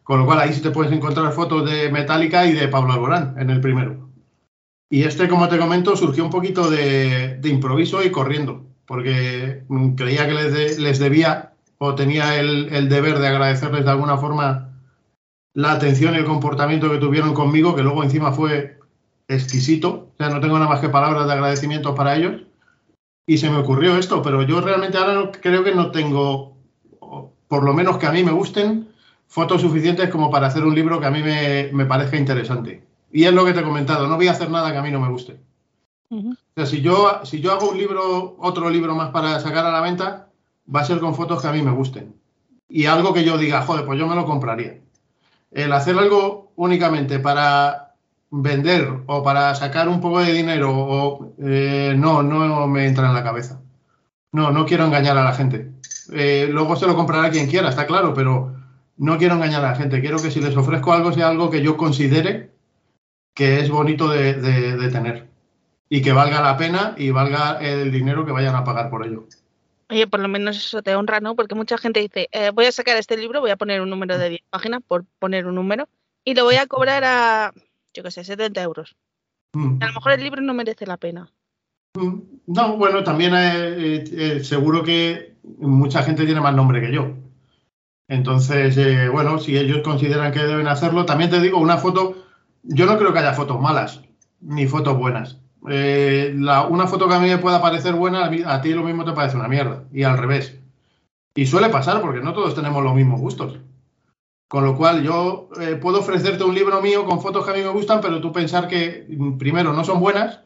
[0.03, 3.35] Con lo cual ahí sí te puedes encontrar fotos de Metallica y de Pablo Alborán
[3.39, 4.11] en el primero.
[4.91, 9.65] Y este, como te comento, surgió un poquito de, de improviso y corriendo porque
[9.97, 10.35] creía que
[10.79, 14.71] les, debía o tenía el, deber de agradecerles de alguna forma
[15.55, 18.79] la atención y el comportamiento que tuvieron conmigo, que luego encima fue
[19.29, 20.11] exquisito.
[20.15, 22.43] O sea, no tengo nada más que palabras de agradecimiento para ellos.
[23.27, 26.59] Y se me ocurrió esto, pero yo realmente ahora creo que no tengo,
[27.49, 28.89] por lo menos que a mí me gusten,
[29.27, 32.85] fotos suficientes como para hacer un libro que a mí me, me parezca interesante.
[33.11, 34.91] Y es lo que te he comentado, no voy a hacer nada que a mí
[34.91, 35.39] no me guste.
[36.11, 39.73] O sea, si yo, si yo hago un libro, otro libro más para sacar a
[39.73, 40.29] la venta,
[40.73, 42.15] va a ser con fotos que a mí me gusten.
[42.69, 44.81] Y algo que yo diga, joder, pues yo me lo compraría.
[45.51, 47.84] El hacer algo únicamente para
[48.43, 53.15] vender o para sacar un poco de dinero, o, eh, no, no me entra en
[53.15, 53.61] la cabeza.
[54.33, 55.73] No, no quiero engañar a la gente.
[56.13, 58.55] Eh, luego se lo comprará quien quiera, está claro, pero
[58.97, 60.01] no quiero engañar a la gente.
[60.01, 62.51] Quiero que si les ofrezco algo sea algo que yo considere
[63.35, 65.29] que es bonito de tener
[65.89, 69.27] y que valga la pena y valga el dinero que vayan a pagar por ello.
[69.91, 71.37] Oye, por lo menos eso te honra, ¿no?
[71.37, 74.17] Porque mucha gente dice, eh, voy a sacar este libro, voy a poner un número
[74.19, 75.89] de 10 páginas por poner un número
[76.25, 77.53] y lo voy a cobrar a,
[77.95, 78.97] yo qué sé, 70 euros.
[79.55, 79.79] Mm.
[79.81, 81.31] A lo mejor el libro no merece la pena.
[81.95, 82.19] Mm.
[82.47, 87.15] No, bueno, también eh, eh, seguro que mucha gente tiene más nombre que yo.
[88.09, 92.27] Entonces, bueno, si ellos consideran que deben hacerlo, también te digo, una foto,
[92.63, 94.03] yo no creo que haya fotos malas
[94.45, 95.39] ni fotos buenas.
[95.69, 99.13] Eh, una foto que a mí me pueda parecer buena, a, ti lo mismo te
[99.13, 99.85] parece una mierda.
[99.93, 100.59] Y al revés.
[101.35, 103.59] Y suele pasar porque no todos tenemos los mismos gustos.
[104.49, 107.63] Con lo cual yo eh, puedo ofrecerte un libro mío con fotos que a mí
[107.63, 110.41] me gustan, pero tú pensar que mm, primero no son buenas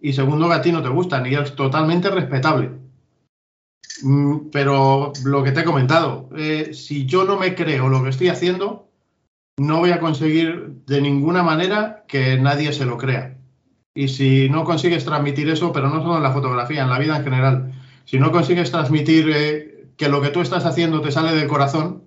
[0.00, 1.26] y segundo que a ti no te gustan.
[1.26, 2.70] Y es totalmente respetable.
[4.02, 8.10] Mm, pero lo que te he comentado, eh, si yo no me creo lo que
[8.10, 8.88] estoy haciendo,
[9.56, 13.36] no voy a conseguir de ninguna manera que nadie se lo crea.
[13.94, 17.16] Y si no consigues transmitir eso, pero no solo en la fotografía, en la vida
[17.16, 17.72] en general,
[18.04, 22.02] si no consigues transmitir eh, que lo que tú estás haciendo te sale del corazón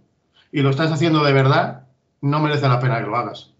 [0.51, 1.87] y lo estás haciendo de verdad,
[2.21, 3.53] no merece la pena que lo hagas.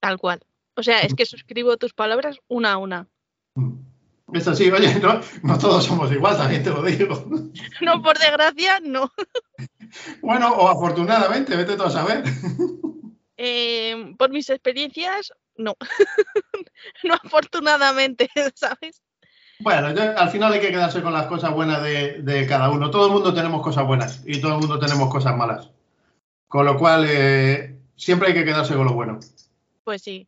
[0.00, 0.40] Tal cual.
[0.74, 3.08] O sea, es que suscribo tus palabras una a una.
[3.54, 3.92] Mm.
[4.32, 7.24] Es así, oye, no, no todos somos igual, también te lo digo.
[7.82, 9.12] No, por desgracia, no.
[10.22, 12.24] Bueno, o afortunadamente, vete tú a saber.
[13.36, 15.76] Eh, por mis experiencias, no.
[17.04, 19.02] no afortunadamente, ¿sabes?
[19.58, 22.90] Bueno, al final hay que quedarse con las cosas buenas de, cada uno.
[22.90, 25.70] Todo el mundo tenemos cosas buenas y todo el mundo tenemos cosas malas.
[26.48, 29.26] Con lo cual, eh, siempre hay que quedarse con lo bueno.'t
[29.98, 30.26] sí.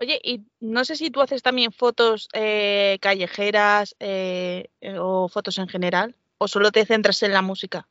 [0.00, 4.68] Oye, y no sé si tú haces también fotos eh, callejeras eh,
[4.98, 7.86] o fotos en general, o solo te centras en la música.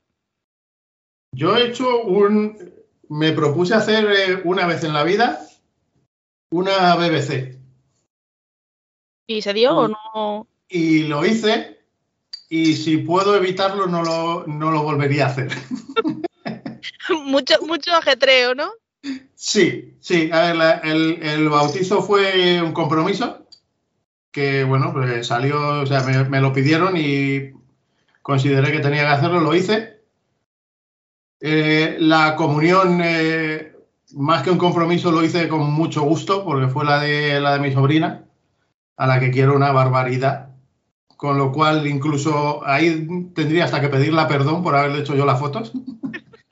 [1.33, 2.73] Yo he hecho un.
[3.07, 5.39] Me propuse hacer una vez en la vida
[6.51, 7.57] una BBC.
[9.27, 10.47] ¿Y se dio o no?
[10.71, 11.81] Y lo hice
[12.49, 15.51] y si puedo evitarlo no lo, no lo volvería a hacer.
[17.25, 18.71] mucho, mucho ajetreo, ¿no?
[19.35, 20.29] Sí, sí.
[20.31, 23.47] A ver, el, bautizo fue un compromiso
[24.31, 27.51] que, bueno, pues salió, o sea, me, lo pidieron y
[28.21, 30.01] consideré que tenía que hacerlo, lo hice.
[31.39, 33.75] Eh, la comunión eh,
[34.13, 37.59] más que un compromiso lo hice con mucho gusto porque fue la de, la de
[37.59, 38.25] mi sobrina,
[38.97, 40.50] a la que quiero una barbaridad.
[41.21, 45.39] Con lo cual, incluso ahí tendría hasta que pedirla perdón por haberle hecho yo las
[45.39, 45.71] fotos.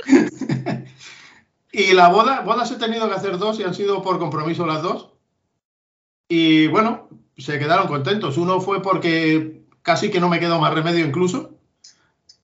[1.71, 4.83] y la boda, bodas he tenido que hacer dos y han sido por compromiso las
[4.83, 5.09] dos.
[6.27, 8.37] Y bueno, se quedaron contentos.
[8.37, 11.57] Uno fue porque casi que no me quedó más remedio incluso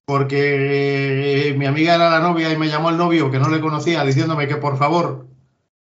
[0.05, 4.03] porque mi amiga era la novia y me llamó el novio que no le conocía
[4.03, 5.27] diciéndome que por favor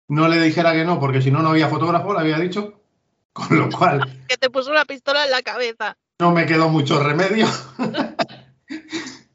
[0.07, 2.83] no le dijera que no, porque si no, no había fotógrafo, le había dicho.
[3.33, 4.23] Con lo cual.
[4.27, 5.97] que te puso una pistola en la cabeza.
[6.19, 7.47] No me quedó mucho remedio.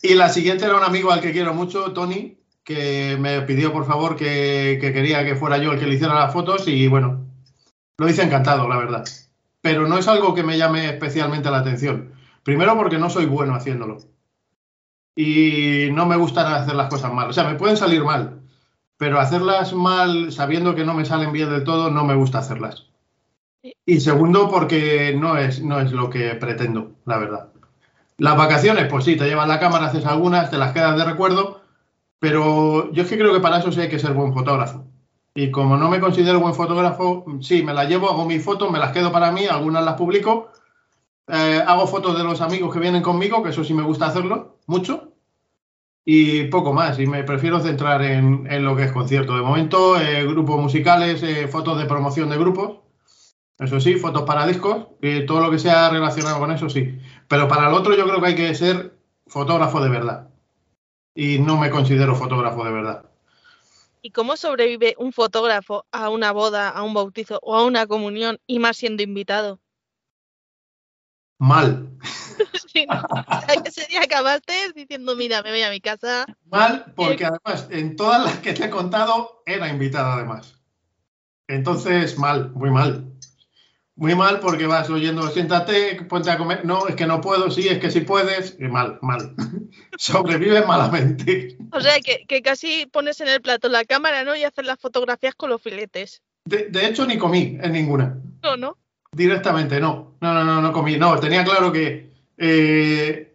[0.05, 3.87] Y la siguiente era un amigo al que quiero mucho, Tony, que me pidió por
[3.87, 7.25] favor que, que quería que fuera yo el que le hiciera las fotos y bueno,
[7.97, 9.05] lo hice encantado, la verdad.
[9.63, 12.13] Pero no es algo que me llame especialmente la atención.
[12.43, 13.97] Primero porque no soy bueno haciéndolo.
[15.17, 17.31] Y no me gusta hacer las cosas mal.
[17.31, 18.43] O sea, me pueden salir mal,
[18.99, 22.89] pero hacerlas mal sabiendo que no me salen bien del todo, no me gusta hacerlas.
[23.87, 27.49] Y segundo, porque no es, no es lo que pretendo, la verdad.
[28.19, 31.63] Las vacaciones, pues sí, te llevas la cámara, haces algunas, te las quedas de recuerdo,
[32.19, 34.85] pero yo es que creo que para eso sí hay que ser buen fotógrafo.
[35.35, 38.79] Y como no me considero buen fotógrafo, sí, me las llevo, hago mis fotos, me
[38.79, 40.53] las quedo para mí, algunas las publico,
[41.29, 44.59] eh, hago fotos de los amigos que vienen conmigo, que eso sí me gusta hacerlo,
[44.67, 45.13] mucho,
[46.05, 46.99] y poco más.
[46.99, 49.35] Y me prefiero centrar en, en lo que es concierto.
[49.35, 52.84] De momento, eh, grupos musicales, eh, fotos de promoción de grupos,
[53.59, 54.89] eso sí, fotos para discos,
[55.27, 56.99] todo lo que sea relacionado con eso sí.
[57.29, 60.29] Pero para el otro yo creo que hay que ser fotógrafo de verdad.
[61.15, 63.05] Y no me considero fotógrafo de verdad.
[64.03, 68.39] ¿Y cómo sobrevive un fotógrafo a una boda, a un bautizo o a una comunión
[68.47, 69.61] y más siendo invitado?
[71.39, 71.91] Mal.
[72.73, 73.01] Sí, ¿no?
[73.65, 76.27] Ese día acabaste diciendo, mira, me voy a mi casa.
[76.51, 80.59] Mal, porque además en todas las que te he contado era invitada además.
[81.47, 83.14] Entonces, mal, muy mal.
[83.97, 86.65] Muy mal porque vas oyendo, siéntate, ponte a comer.
[86.65, 88.57] No, es que no puedo, sí, es que sí puedes.
[88.59, 89.35] Y mal, mal.
[89.99, 91.57] Sobrevive malamente.
[91.71, 94.35] O sea, que, que casi pones en el plato la cámara, ¿no?
[94.35, 96.23] Y haces las fotografías con los filetes.
[96.45, 98.19] De, de hecho, ni comí en ninguna.
[98.43, 98.79] No, ¿no?
[99.13, 100.17] Directamente, no.
[100.21, 100.97] No, no, no, no comí.
[100.97, 103.33] No, tenía claro que eh,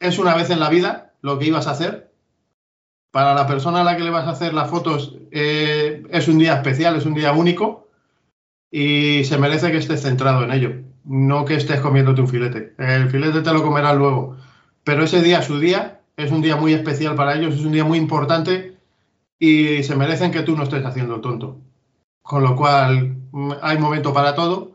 [0.00, 2.10] es una vez en la vida lo que ibas a hacer.
[3.12, 6.38] Para la persona a la que le vas a hacer las fotos eh, es un
[6.38, 7.89] día especial, es un día único
[8.70, 12.74] y se merece que estés centrado en ello, no que estés comiéndote un filete.
[12.78, 14.36] El filete te lo comerás luego,
[14.84, 17.84] pero ese día, su día, es un día muy especial para ellos, es un día
[17.84, 18.76] muy importante
[19.38, 21.58] y se merecen que tú no estés haciendo el tonto.
[22.22, 24.72] Con lo cual, mm, hay momento para todo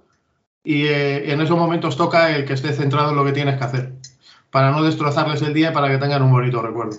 [0.64, 3.64] y eh, en esos momentos toca el que estés centrado en lo que tienes que
[3.64, 3.94] hacer,
[4.50, 6.98] para no destrozarles el día y para que tengan un bonito recuerdo.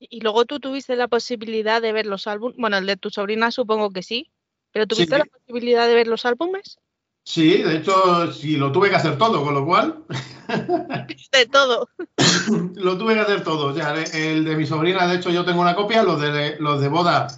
[0.00, 2.56] Y luego tú tuviste la posibilidad de ver los álbumes.
[2.56, 4.30] Bueno, el de tu sobrina supongo que sí.
[4.72, 4.88] ¿Pero Sí.
[4.88, 6.78] tuviste la posibilidad de ver los álbumes?
[7.24, 10.02] Sí, de hecho, sí, lo tuve que hacer todo, con lo cual
[10.48, 11.88] De todo.
[12.76, 13.66] lo tuve que hacer todo.
[13.66, 16.80] O sea, el de mi sobrina, de hecho, yo tengo una copia, los de, los
[16.80, 17.28] de boda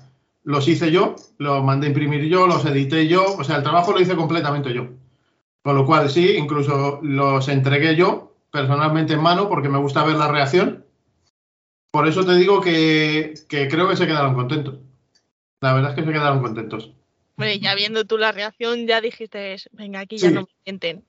[0.44, 3.92] los hice yo, los mandé a imprimir yo, los edité yo, o sea, el trabajo
[3.92, 4.88] lo hice completamente yo.
[5.62, 10.16] Con lo cual, sí, incluso los entregué yo personalmente en mano porque me gusta ver
[10.16, 10.86] la reacción.
[11.90, 14.76] Por eso te digo que, que creo que se quedaron contentos.
[15.60, 16.92] La verdad es que se quedaron contentos.
[17.60, 20.34] Ya viendo tú la reacción, ya dijiste, venga, aquí ya Sí.
[20.34, 21.04] no me mienten.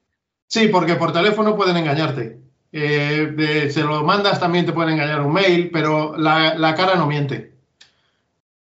[0.47, 2.39] Sí, porque por teléfono pueden engañarte.
[2.73, 6.95] Eh, de- se lo mandas también te pueden engañar un mail, pero la, la cara
[6.95, 7.53] no miente.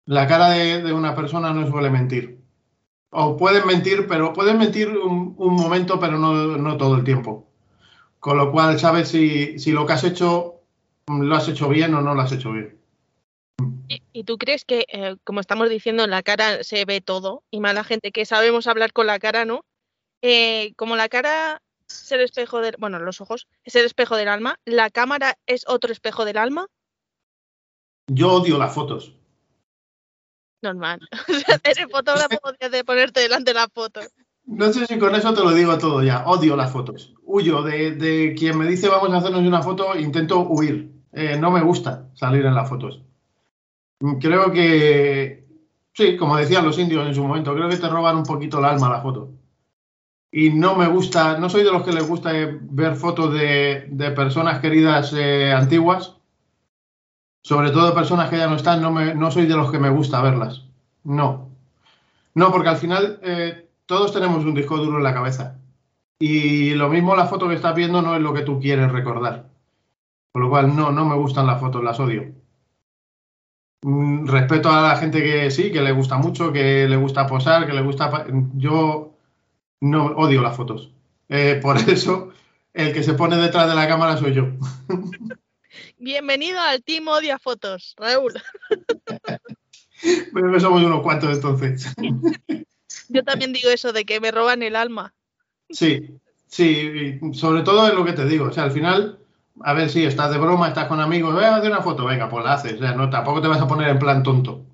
[0.05, 2.38] La cara de, de una persona no suele mentir.
[3.09, 7.47] O pueden mentir, pero pueden mentir un, un momento, pero no, no todo el tiempo.
[8.20, 10.55] Con lo cual sabes si, si lo que has hecho
[11.07, 12.78] lo has hecho bien o no lo has hecho bien.
[13.88, 17.43] ¿Y, y tú crees que, eh, como estamos diciendo, en la cara se ve todo?
[17.51, 19.66] Y más la gente que sabemos hablar con la cara, ¿no?
[20.22, 24.28] Eh, como la cara es el espejo del, bueno, los ojos es el espejo del
[24.28, 26.68] alma, ¿la cámara es otro espejo del alma?
[28.08, 29.14] Yo odio las fotos.
[30.62, 31.08] Normal.
[31.64, 34.01] Eres fotógrafo, odias de ponerte delante de la foto.
[34.45, 36.26] No sé si con eso te lo digo todo ya.
[36.26, 37.14] Odio las fotos.
[37.24, 40.91] Huyo de, de quien me dice vamos a hacernos una foto, intento huir.
[41.12, 43.03] Eh, no me gusta salir en las fotos.
[44.20, 45.48] Creo que,
[45.93, 48.66] sí, como decían los indios en su momento, creo que te roban un poquito el
[48.66, 49.32] alma la foto.
[50.32, 53.89] Y no me gusta, no soy de los que les gusta eh, ver fotos de,
[54.16, 56.18] personas queridas eh, antiguas,
[57.43, 59.89] sobre todo personas que ya no están, no, me, no soy de los que me
[59.89, 60.66] gusta verlas.
[61.04, 61.50] No.
[62.36, 65.58] No, porque al final eh, todos tenemos un disco duro en la cabeza.
[66.20, 69.50] Y lo mismo la foto que estás viendo no es lo que tú quieres recordar.
[70.34, 72.37] Con lo cual, no, no me gustan las fotos, las odio.
[73.82, 77.66] Mm, Respeto a la gente que sí, que le gusta mucho, que le gusta posar,
[77.68, 78.26] que le gusta...
[78.56, 79.18] Yo
[79.82, 80.92] no odio las fotos.
[81.30, 82.32] Eh, por eso,
[82.74, 84.48] el que se pone detrás de la cámara soy yo.
[85.98, 88.34] Bienvenido al Team Odia Fotos, Raúl.
[90.34, 91.88] Pero que somos unos cuantos entonces.
[93.10, 95.14] Yo también digo eso de que me roban el alma.
[95.70, 98.46] Sí, sí, sobre todo es lo que te digo.
[98.46, 99.20] O sea, al final,
[99.62, 102.30] a ver si estás de broma, estás con amigos, voy a hacer una foto, venga,
[102.30, 102.74] pues la haces.
[102.74, 104.66] O sea, no, tampoco te vas a poner en plan tonto.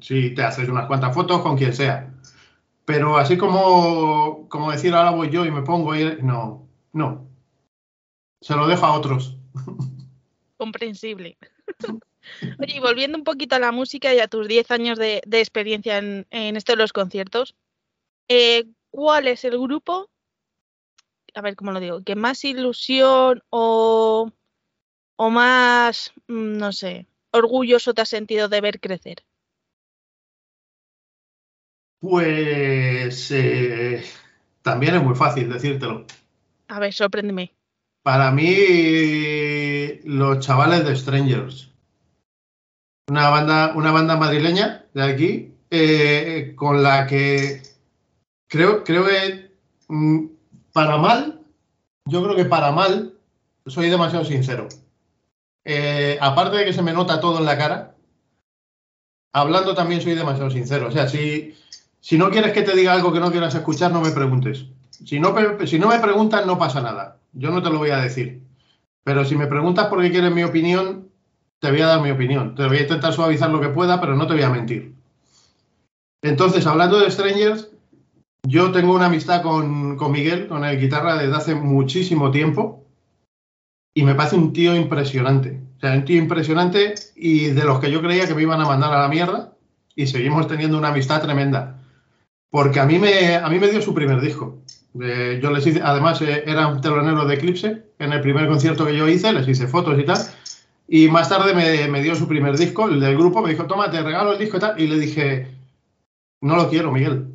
[0.00, 2.12] Si te haces unas cuantas fotos con quien sea.
[2.84, 7.26] Pero así como, como decir ahora voy yo y me pongo ahí, no, no.
[8.40, 9.36] Se lo dejo a otros.
[10.56, 11.36] Comprensible.
[12.60, 15.98] Y volviendo un poquito a la música y a tus 10 años de, de experiencia
[15.98, 17.56] en, en, esto de los conciertos,
[18.28, 20.08] eh, ¿cuál es el grupo,
[21.34, 24.30] a ver cómo lo digo, que más ilusión o,
[25.16, 29.24] o más, mm, no sé, orgulloso te has sentido de ver crecer?
[32.00, 34.02] Pues eh,
[34.62, 36.06] también es muy fácil decírtelo.
[36.68, 37.54] A ver, sorpréndeme.
[38.02, 41.70] Para mí, los chavales de Strangers.
[43.08, 47.62] Una banda, una banda madrileña de aquí, eh, con la que
[48.48, 49.52] creo, creo que
[49.88, 50.26] mm,
[50.72, 51.40] para mal,
[52.06, 53.14] yo creo que para mal,
[53.66, 54.68] soy demasiado sincero.
[55.64, 57.94] Eh, aparte de que se me nota todo en la cara,
[59.32, 60.88] hablando también soy demasiado sincero.
[60.88, 61.54] O sea, si,
[62.00, 64.66] si no quieres que te diga algo que no quieras escuchar, no me preguntes.
[65.04, 65.34] Si no,
[65.66, 67.18] si no me preguntas, no pasa nada.
[67.32, 68.42] Yo no te lo voy a decir.
[69.04, 71.08] Pero si me preguntas por qué quieres mi opinión,
[71.58, 72.54] te voy a dar mi opinión.
[72.54, 74.94] Te voy a intentar suavizar lo que pueda, pero no te voy a mentir.
[76.22, 77.71] Entonces, hablando de Strangers,
[78.46, 82.84] yo tengo una amistad con, con Miguel, con el guitarra, desde hace muchísimo tiempo.
[83.94, 85.60] Y me parece un tío impresionante.
[85.76, 88.66] O sea, un tío impresionante y de los que yo creía que me iban a
[88.66, 89.52] mandar a la mierda.
[89.94, 91.78] Y seguimos teniendo una amistad tremenda.
[92.50, 94.62] Porque a mí me, a mí me dio su primer disco.
[95.00, 98.84] Eh, yo les hice, además eh, era un telonero de Eclipse, en el primer concierto
[98.84, 100.18] que yo hice, les hice fotos y tal,
[100.86, 103.90] y más tarde me, me, dio su primer disco, el del grupo, me dijo, toma,
[103.90, 105.46] te regalo el disco y tal, y le dije,
[106.42, 107.31] no lo quiero, Miguel.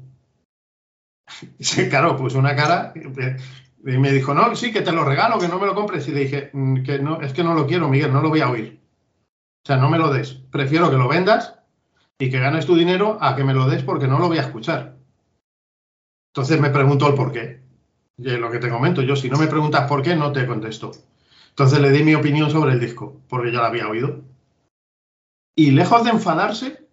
[1.59, 5.47] Sí, claro, pues una cara, y me dijo, no, sí, que te lo regalo, que
[5.47, 7.89] no me lo compres, y le dije, "Mm, que no, es que no lo quiero,
[7.89, 8.79] Miguel, no lo voy a oír.
[9.63, 11.59] O sea, no me lo des, prefiero que lo vendas
[12.19, 14.41] y que ganes tu dinero a que me lo des porque no lo voy a
[14.41, 14.95] escuchar.
[16.33, 17.61] Entonces me preguntó el por qué.
[18.17, 20.91] Y lo que te comento, yo si no me preguntas por qué, no te contesto.
[21.49, 24.21] Entonces le di mi opinión sobre el disco, porque yo la había oído.
[25.55, 26.87] Y lejos de enfadarse,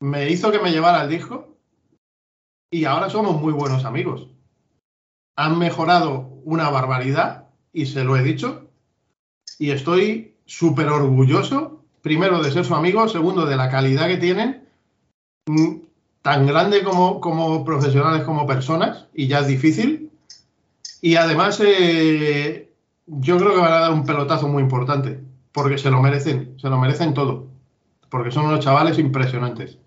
[0.00, 1.57] me hizo que me llevara el disco
[2.70, 4.28] y ahora somos muy buenos amigos.
[5.36, 8.68] Han mejorado una barbaridad y se lo he dicho.
[9.58, 14.68] Y estoy súper orgulloso, primero de ser su amigo, segundo de la calidad que tienen
[15.46, 15.76] mm,
[16.22, 20.10] tan grande como, como, profesionales como personas, y ya es difícil.
[21.00, 22.70] Y además, eh,
[23.06, 25.20] yo creo que van a dar un pelotazo muy importante,
[25.52, 27.46] porque se lo merecen, se lo merecen todo,
[28.10, 29.78] porque son unos chavales impresionantes.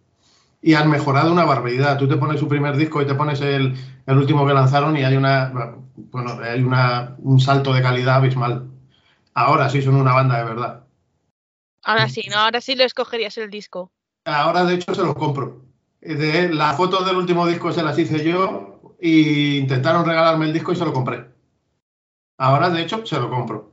[0.61, 1.97] Y han mejorado una barbaridad.
[1.97, 5.03] Tú te pones su primer disco y te pones el, el último que lanzaron y
[5.03, 5.51] hay una,
[5.95, 8.69] bueno, hay una, un salto de calidad abismal.
[9.33, 10.83] Ahora sí son una banda de verdad.
[11.83, 12.37] Ahora sí, ¿no?
[12.37, 13.91] Ahora sí le escogerías el disco.
[14.25, 15.65] Ahora, de hecho, se los compro.
[15.99, 20.71] De, las fotos del último disco se las hice yo y intentaron regalarme el disco
[20.71, 21.25] y se lo compré.
[22.37, 23.71] Ahora, de hecho, se lo compro.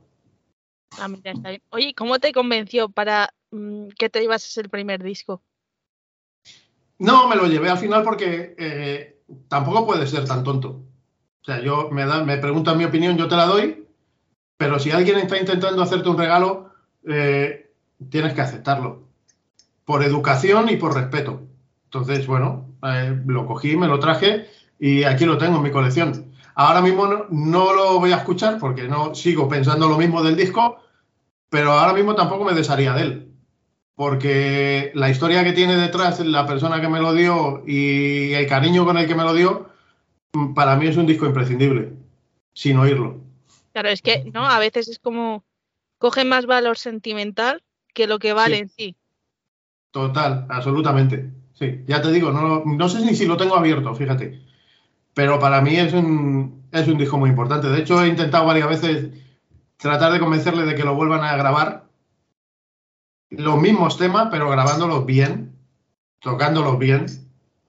[0.99, 1.61] Ah, mira, está bien.
[1.69, 5.41] Oye, ¿cómo te convenció para mmm, que te ibas a ser el primer disco?
[6.99, 10.81] No, me lo llevé al final porque eh, tampoco puede ser tan tonto.
[11.41, 13.87] O sea, yo me, da, me preguntan mi opinión, yo te la doy,
[14.57, 16.71] pero si alguien está intentando hacerte un regalo,
[17.07, 17.71] eh,
[18.09, 19.07] tienes que aceptarlo.
[19.85, 21.41] Por educación y por respeto.
[21.85, 24.47] Entonces, bueno, eh, lo cogí, me lo traje
[24.77, 26.33] y aquí lo tengo en mi colección.
[26.55, 30.35] Ahora mismo no, no, lo voy a escuchar porque no sigo pensando lo mismo del
[30.35, 30.77] disco,
[31.49, 33.28] pero ahora mismo tampoco me desharía de él.
[33.99, 38.85] Porque la historia que tiene detrás la persona que me lo dio y el cariño
[38.85, 39.67] con el que me lo dio,
[40.55, 41.91] para mí es un disco imprescindible,
[42.53, 43.17] sin oírlo.
[43.73, 44.47] Claro, es que, ¿no?
[44.47, 45.43] A veces es como
[45.97, 47.61] coge más valor sentimental
[47.93, 48.61] que lo que vale Sí.
[48.61, 48.95] en sí.
[49.91, 51.31] Total, absolutamente.
[51.51, 54.39] Sí, ya te digo, no, no sé ni si lo tengo abierto, fíjate.
[55.13, 57.67] Pero para mí es un, es un disco muy importante.
[57.67, 59.09] De hecho, he intentado varias veces
[59.75, 61.88] tratar de convencerle de que lo vuelvan a grabar.
[63.29, 65.55] Los mismos temas, pero grabándolos bien,
[66.19, 67.05] tocándolos bien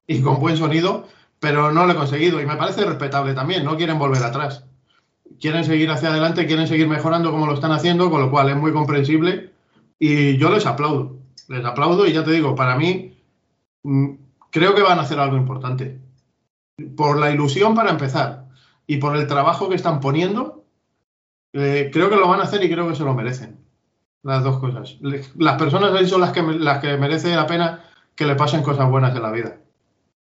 [0.07, 1.07] y con buen sonido,
[1.39, 2.41] pero no lo he conseguido.
[2.41, 4.65] Y me parece respetable también, no quieren volver atrás.
[5.39, 8.57] Quieren seguir hacia adelante, quieren seguir mejorando como lo están haciendo, con lo cual es
[8.57, 9.53] muy comprensible.
[9.99, 11.17] Y yo les aplaudo,
[11.49, 13.19] les aplaudo y ya te digo, para mí
[13.83, 14.09] mm,
[14.51, 16.01] creo que van a hacer algo importante.
[16.97, 18.47] Por la ilusión para empezar
[18.87, 20.65] y por el trabajo que están poniendo,
[21.53, 23.60] eh, creo que lo van a hacer y creo que se lo merecen.
[24.23, 24.97] Las dos cosas.
[25.37, 28.91] Las personas ahí son las que, las que merece la pena que le pasen cosas
[28.91, 29.57] buenas en la vida.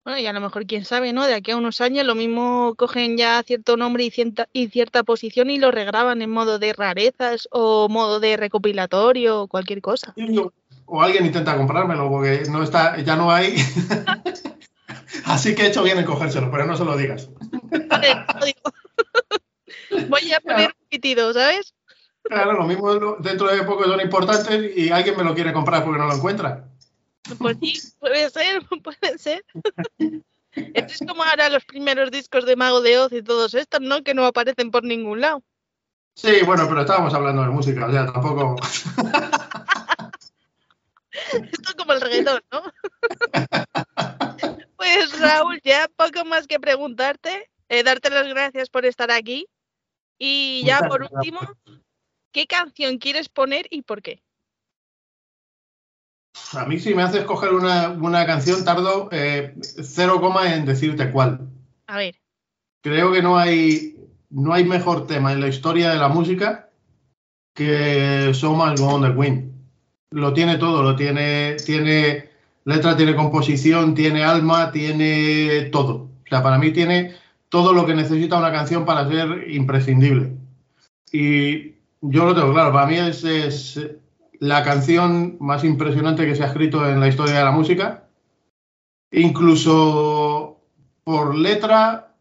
[0.04, 1.26] Bueno, y a lo mejor, quién sabe, ¿no?
[1.26, 5.04] De aquí a unos años lo mismo cogen ya cierto nombre y cierta, y cierta
[5.04, 10.12] posición y lo regraban en modo de rarezas o modo de recopilatorio o cualquier cosa.
[10.86, 13.54] O alguien intenta comprármelo porque no está, ya no hay.
[15.24, 17.30] Así que he hecho bien en cogérselo, pero no se lo digas.
[20.08, 21.74] Voy a poner un pitido, ¿sabes?
[22.22, 25.98] Claro, lo mismo dentro de poco son importantes y alguien me lo quiere comprar porque
[25.98, 26.68] no lo encuentra.
[27.38, 29.44] Pues sí, puede ser, puede ser.
[30.52, 34.02] Esto es como ahora los primeros discos de Mago de Oz y todos estos, ¿no?
[34.02, 35.42] Que no aparecen por ningún lado.
[36.14, 38.56] Sí, bueno, pero estábamos hablando de música, o sea, tampoco.
[41.32, 42.62] Esto es como el reggaetón, ¿no?
[44.76, 49.46] Pues Raúl, ya poco más que preguntarte, eh, darte las gracias por estar aquí.
[50.18, 51.38] Y ya por último,
[52.32, 54.22] ¿qué canción quieres poner y por qué?
[56.54, 61.10] A mí si me haces coger una, una canción tardo eh, cero coma en decirte
[61.10, 61.48] cuál.
[61.86, 62.16] A ver,
[62.82, 63.96] Creo que no hay,
[64.30, 66.68] no hay mejor tema en la historia de la música
[67.54, 69.52] que So Much Go On The Queen.
[70.10, 72.28] Lo tiene todo, lo tiene, tiene
[72.64, 75.94] letra, tiene composición, tiene alma, tiene todo.
[76.24, 77.14] O sea, para mí tiene
[77.48, 80.32] todo lo que necesita una canción para ser imprescindible.
[81.12, 83.80] Y yo lo tengo claro, para mí es, es
[84.40, 88.08] la canción más impresionante que se ha escrito en la historia de la música.
[89.12, 90.60] Incluso
[91.04, 92.14] por letra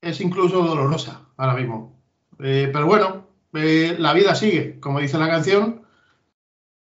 [0.00, 1.94] es incluso dolorosa ahora mismo.
[2.38, 5.82] Eh, pero bueno, eh, la vida sigue, como dice la canción.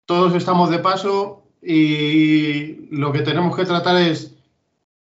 [0.05, 4.35] Todos estamos de paso y lo que tenemos que tratar es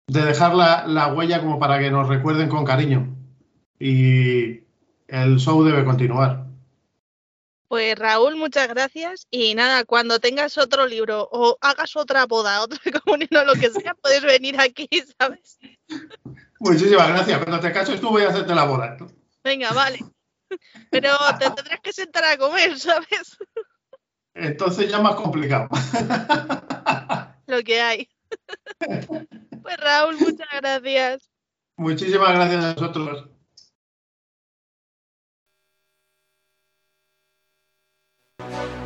[0.06, 3.08] de dejar la, la huella como para que nos recuerden con cariño.
[3.78, 4.60] Y
[5.08, 6.43] el show debe continuar.
[7.74, 9.26] Pues Raúl, muchas gracias.
[9.32, 13.68] Y nada, cuando tengas otro libro o hagas otra boda, otra comunión o lo que
[13.68, 15.58] sea, puedes venir aquí, ¿sabes?
[16.60, 17.38] Muchísimas gracias.
[17.38, 18.96] Cuando te cases tú voy a hacerte la boda.
[19.42, 19.98] Venga, vale.
[20.92, 23.36] Pero te tendrás que sentar a comer, ¿sabes?
[24.34, 25.68] Entonces ya más complicado.
[27.48, 28.08] Lo que hay.
[28.78, 31.28] Pues Raúl, muchas gracias.
[31.76, 33.28] Muchísimas gracias a vosotros.
[38.40, 38.78] Empty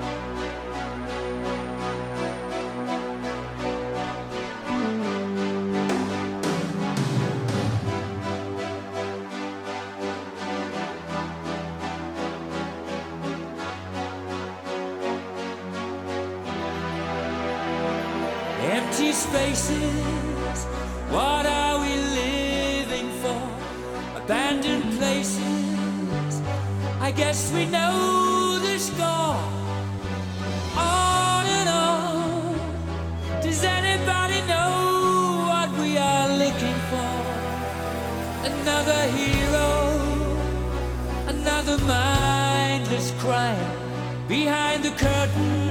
[19.12, 20.64] spaces,
[21.08, 23.40] what are we living for?
[24.22, 26.42] Abandoned places,
[27.00, 28.28] I guess we know
[28.78, 29.17] score.
[38.60, 39.70] Another hero,
[41.26, 43.70] another mindless crime.
[44.28, 45.67] Behind the curtain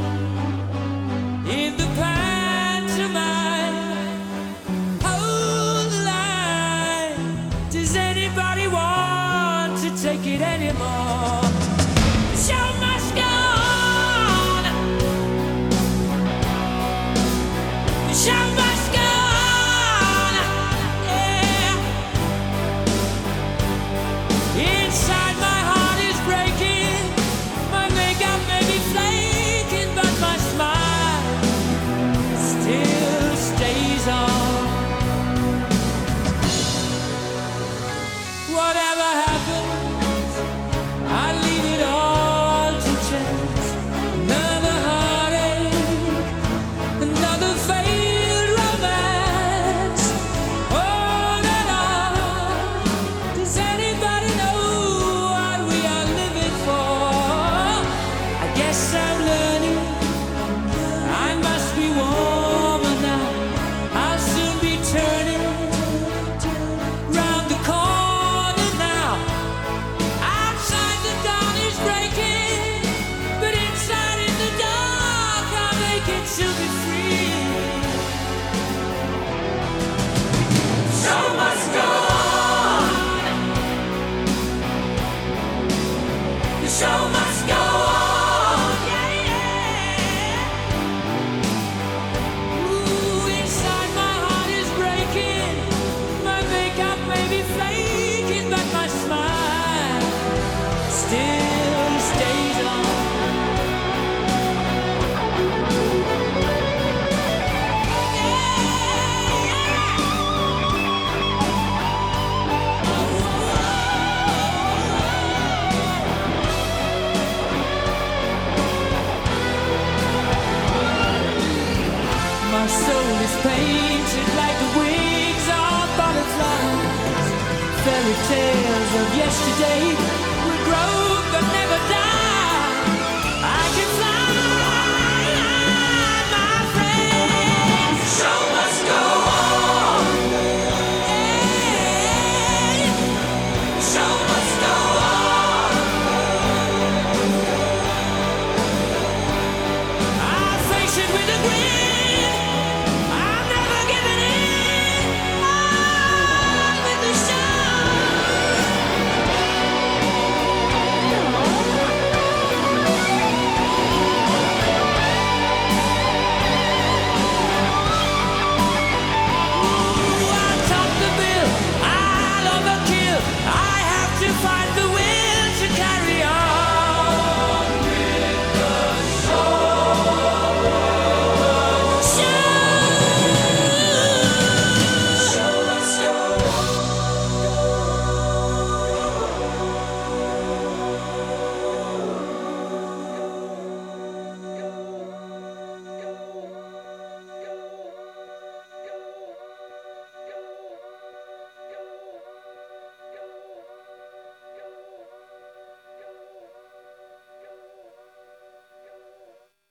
[101.10, 101.37] still